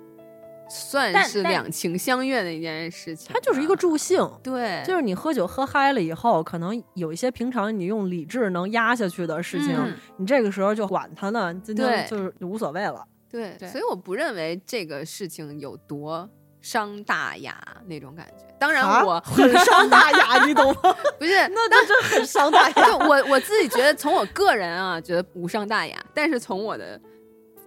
[0.70, 3.32] 算是两情相悦的一件事情。
[3.34, 4.30] 它就是一个助兴。
[4.42, 13.06] 对，就是你喝酒喝嗨了以后，可能有一些平常你用理智能压下去的事情，嗯你这个时候就管它呢，今天就是无所谓了。
[13.34, 16.30] 对，对所以我不认为这个事情有多
[16.62, 18.46] 伤大雅那种感觉。
[18.60, 20.96] 当然啊我， 很伤大雅，你懂吗？
[21.18, 22.86] 不是，那那真很伤大雅。
[22.86, 25.98] 就我我自己觉得，从我个人啊，觉得无伤大雅。
[26.14, 27.02] 但是从我的，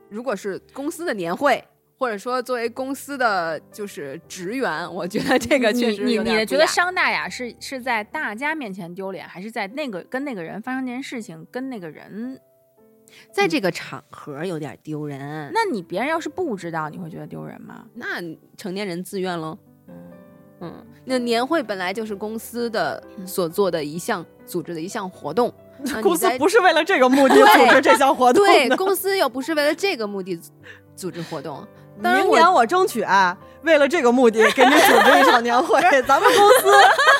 [0.08, 1.62] 如果是公司的年会，
[1.98, 12.40] 或者说作为公司的就是职员，我觉得这个确实你有点你你觉得伤大雅是是在大家面前丢脸，还是在那个跟那个人发生这件事情，跟那个人？
[13.32, 15.50] 在这个场合有点丢人。
[15.52, 17.84] 那你别人要是不知道，你会觉得丢人吗？
[17.94, 18.20] 那
[18.56, 19.56] 成年人自愿喽。
[20.60, 20.72] 嗯，
[21.04, 25.48] 那年会本来就是公司的所做的一项组织的一项活动，
[25.94, 28.76] 啊公司不是为了这个目的组织这项活动 对的。
[28.76, 30.50] 公司又不是为了这个目的组
[30.94, 31.66] 组织活动。
[32.02, 36.70] 当然明年我争取啊，为了这个目的给你组织一场年会， 咱们公司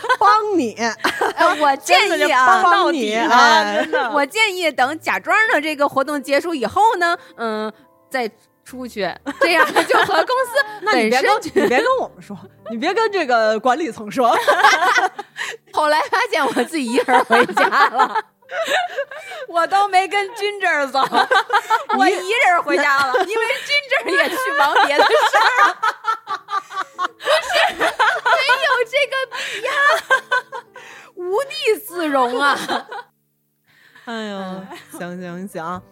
[0.19, 0.75] 帮你，
[1.37, 7.73] 呃，我 建议啊，帮你啊，我建议等假装的这个活动结束以后呢，嗯，
[8.11, 8.31] 再
[8.65, 12.37] 出去， 这样就和公司那你别跟你别跟我们说，
[12.71, 14.37] 你别跟这个管理层说。
[15.73, 18.17] 后来发现我自己一个人回家了，
[19.49, 21.01] 我都没跟君这儿走，
[21.99, 25.77] 我一人回家了，因为君这儿也去忙别的事儿了，
[26.97, 27.87] 不是没
[28.47, 29.37] 有这个必
[29.67, 32.57] 要，无地自容啊！
[34.07, 34.67] 哎呦，
[34.99, 35.83] 行行行，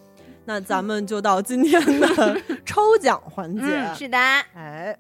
[0.45, 3.63] 那咱们就到今天的抽奖环节。
[3.65, 4.97] 嗯，是的，哎，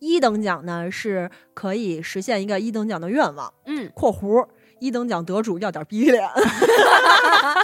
[0.00, 4.46] 一等奖呢是可以实现一个一等奖的愿望嗯（括弧
[4.80, 6.28] 一等奖得主要点逼脸），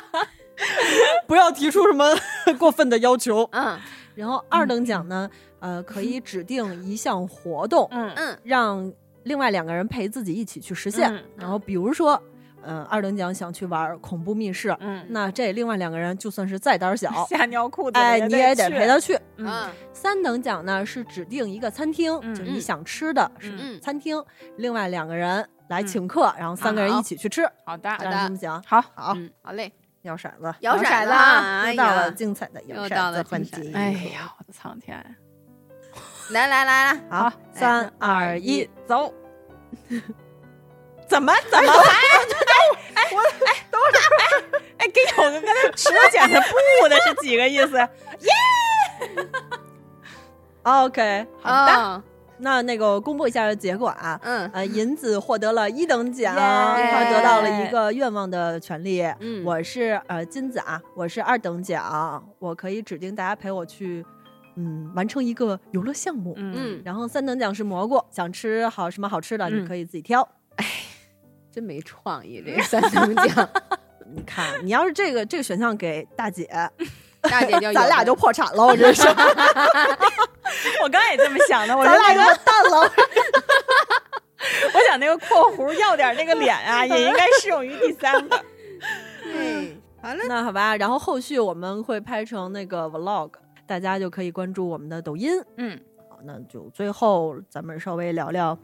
[1.27, 2.17] 不要提出什么
[2.59, 3.49] 过分的要求。
[3.53, 3.79] 嗯。
[4.15, 5.29] 然后二等奖呢，
[5.61, 8.13] 呃，可以指定一项活动，嗯。
[8.17, 8.39] 嗯。
[8.45, 8.93] 让
[9.29, 11.13] 另外两个人陪自己一起去实现。
[11.13, 12.21] 嗯然后比如说，
[12.63, 19.15] 嗯、二等奖想去玩恐怖密室，嗯，那这另外两个人就算是再胆儿小， 吓尿裤子，哎，你也得陪他去。
[19.37, 19.47] 嗯。
[19.47, 19.71] 嗯。
[19.93, 23.81] 三等奖呢是指定一个餐厅，嗯就是你想吃的是嗯。
[23.81, 24.21] 餐厅，
[24.57, 28.63] 另外两个人来请客，然后三个人一起去吃，好的，这样行不行？
[28.67, 29.73] 好，好，嗯，好嘞，
[30.03, 33.71] 摇骰子，摇骰骰子又到了，精彩的摇骰子环节。
[33.73, 35.03] 哎呀，我的苍天！
[36.33, 39.11] 来来来来，好，三二一，一，走！
[41.09, 41.73] 怎么怎么？
[44.79, 47.77] 哎，给有个跟他舌剪的不的是几个意思？
[47.77, 48.31] 耶
[50.63, 52.03] OK，好的，啊，
[52.39, 54.21] 那那个公布一下结果啊。
[54.23, 59.03] 嗯呃，银子获得了一等奖，耶他得到了一个愿望的权利。
[59.21, 64.05] 嗯我是呃金子啊，我是二等奖，我可以指定大家陪我去，
[64.59, 66.35] 嗯，完成一个游乐项目。
[66.37, 70.29] 嗯嗯，然后三等奖是蘑菇，想吃好什么好吃的，嗯你可以自己挑。
[70.57, 70.67] 哎
[71.51, 73.49] 真没创意，这个三等奖，
[74.15, 76.47] 你看，你要是这个这个选项给大姐，
[77.23, 78.65] 大姐咱俩就破产了。
[78.65, 79.07] 我跟你说，
[80.83, 82.93] 我刚也这么想的，我说咱俩那个就淡了。
[84.73, 88.45] 我想那个括弧要点那个脸啊，也应该适用于第三个。
[89.25, 93.31] 嗯，好了，那好吧，然后后续我们会拍成那个 vlog，
[93.69, 95.31] 大家就可以关注我们的抖音。
[95.59, 98.59] 嗯，好，那就最后咱们稍微聊聊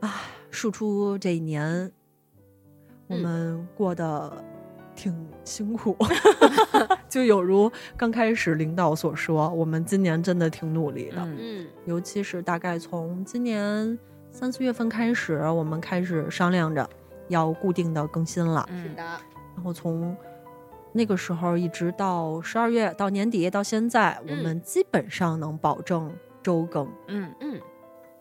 [0.00, 1.90] 啊，输出这一年，
[3.08, 4.32] 我们过得
[4.94, 5.12] 挺
[5.44, 5.96] 辛苦，
[7.10, 11.36] 就有如刚开始领导所说，我们今年真的挺努力的，嗯。
[11.40, 11.66] 嗯。
[11.84, 13.98] 尤其是大概从今年
[14.30, 16.88] 三四月份开始，我们开始商量着
[17.26, 19.02] 要固定的更新了，是的，
[19.56, 20.16] 然后从
[20.92, 26.86] 那个时候一直到十二月到年底到现在，我嗯们基本上能保证周更。
[27.08, 27.60] 嗯，嗯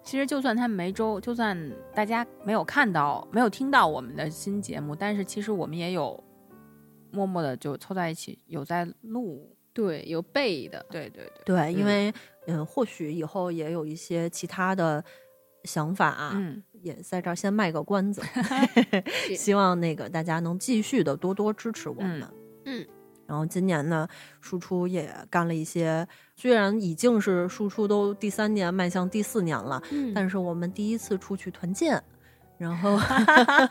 [0.04, 6.24] 其实就算他没周，就算大家没有看到、没有听到我们的新节目，但是其实我们也有
[7.12, 9.56] 默默的就凑在一起，有在录。
[9.74, 12.14] 对，有背的，对对对，对，因嗯为
[12.48, 15.02] 嗯，或许以后也有一些其他的
[15.64, 18.22] 想法、啊，嗯也在这儿先卖个关子，
[19.28, 22.22] 是 希望那个大家能继续的多多支持我们。
[22.22, 22.30] 嗯
[23.28, 24.06] 然后今年呢，
[24.42, 26.06] 输出也干了一些，
[26.36, 32.04] 虽然已经是输出都第三年迈向第四年了，嗯但是我们第一次出去团建，
[32.58, 33.00] 然后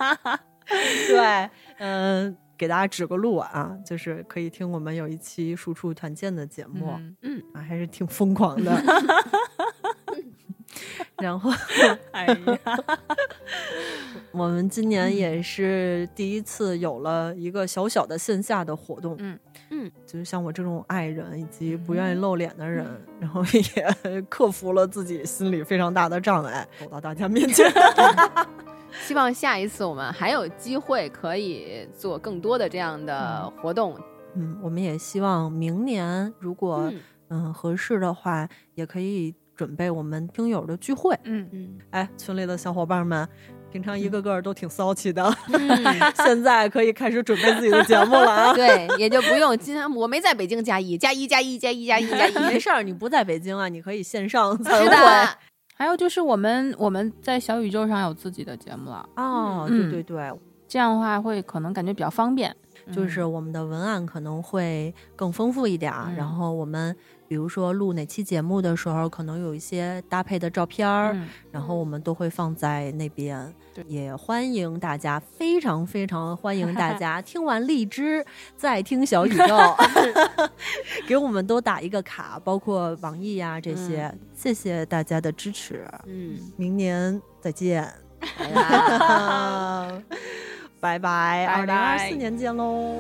[1.09, 8.73] 对，嗯、给大家指个路啊，就是可以听我们有一期输出团建的节目，嗯嗯啊，还是挺疯狂的。
[11.17, 11.51] 然后
[12.13, 12.37] 哎呀，
[14.33, 19.39] 我们今年也是第一次有了一个小小的线下的活动，嗯
[19.71, 22.87] 嗯，就是像我这种爱人以及不愿意露脸的人，
[23.21, 27.71] 然后也克服了自己心里非常大的障碍，走到大家面前。
[29.07, 33.97] 希望下一次我们还有机会可以做更多的这样的活动。
[34.35, 41.15] 嗯，我们也希望明年如果嗯嗯合适的话，也可以准备我们听友的聚会。
[41.25, 43.29] 嗯嗯哎，群里的小伙伴们，
[43.71, 45.85] 平常一个个都挺骚气的，嗯，
[46.25, 48.53] 现在可以开始准备自己的节目了啊！
[48.57, 55.29] 对，也就不用今天我没在北京加一加一加一加一加一加一， 没事儿，你不在北京啊，你可以线上参会。
[55.77, 60.33] 还有就是我们我们在小宇宙上有自己的节目了，哦，嗯对对对，
[60.67, 62.57] 这样的话会可能感觉比较方便。
[62.91, 66.97] 就是我们的文案可能会更丰富一点然后我们
[67.31, 73.85] 比如说录哪期节目的时候，可能有一些搭配的照片儿，嗯然后我们都会放在那边对。
[73.87, 78.27] 也欢迎大家，非常非常欢迎大 家听完荔枝
[78.57, 79.57] 再听小宇 宙，
[81.07, 87.89] 给我们都打一个卡，包括网易呀、这些，谢谢大家的支持，嗯，明年再见。
[90.81, 92.97] 拜拜，二拜零二拜四年见喽！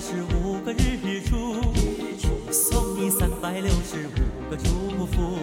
[0.00, 1.60] 十五个日出，
[2.50, 5.36] 送你三百六十五个祝福，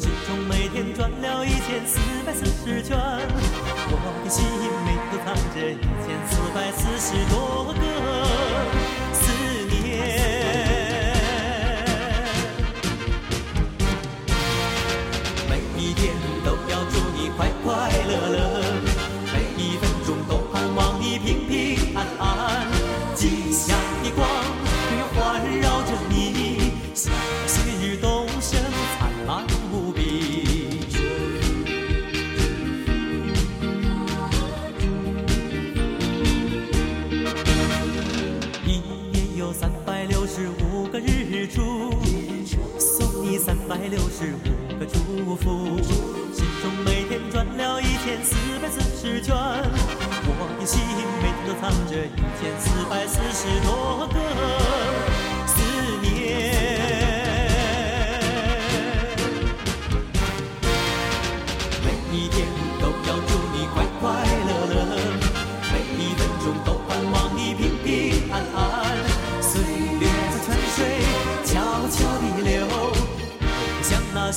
[0.00, 7.63] 时钟每天转了一千四百四十圈，我的心里都藏着一千四百四十多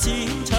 [0.08, 0.57] 清晨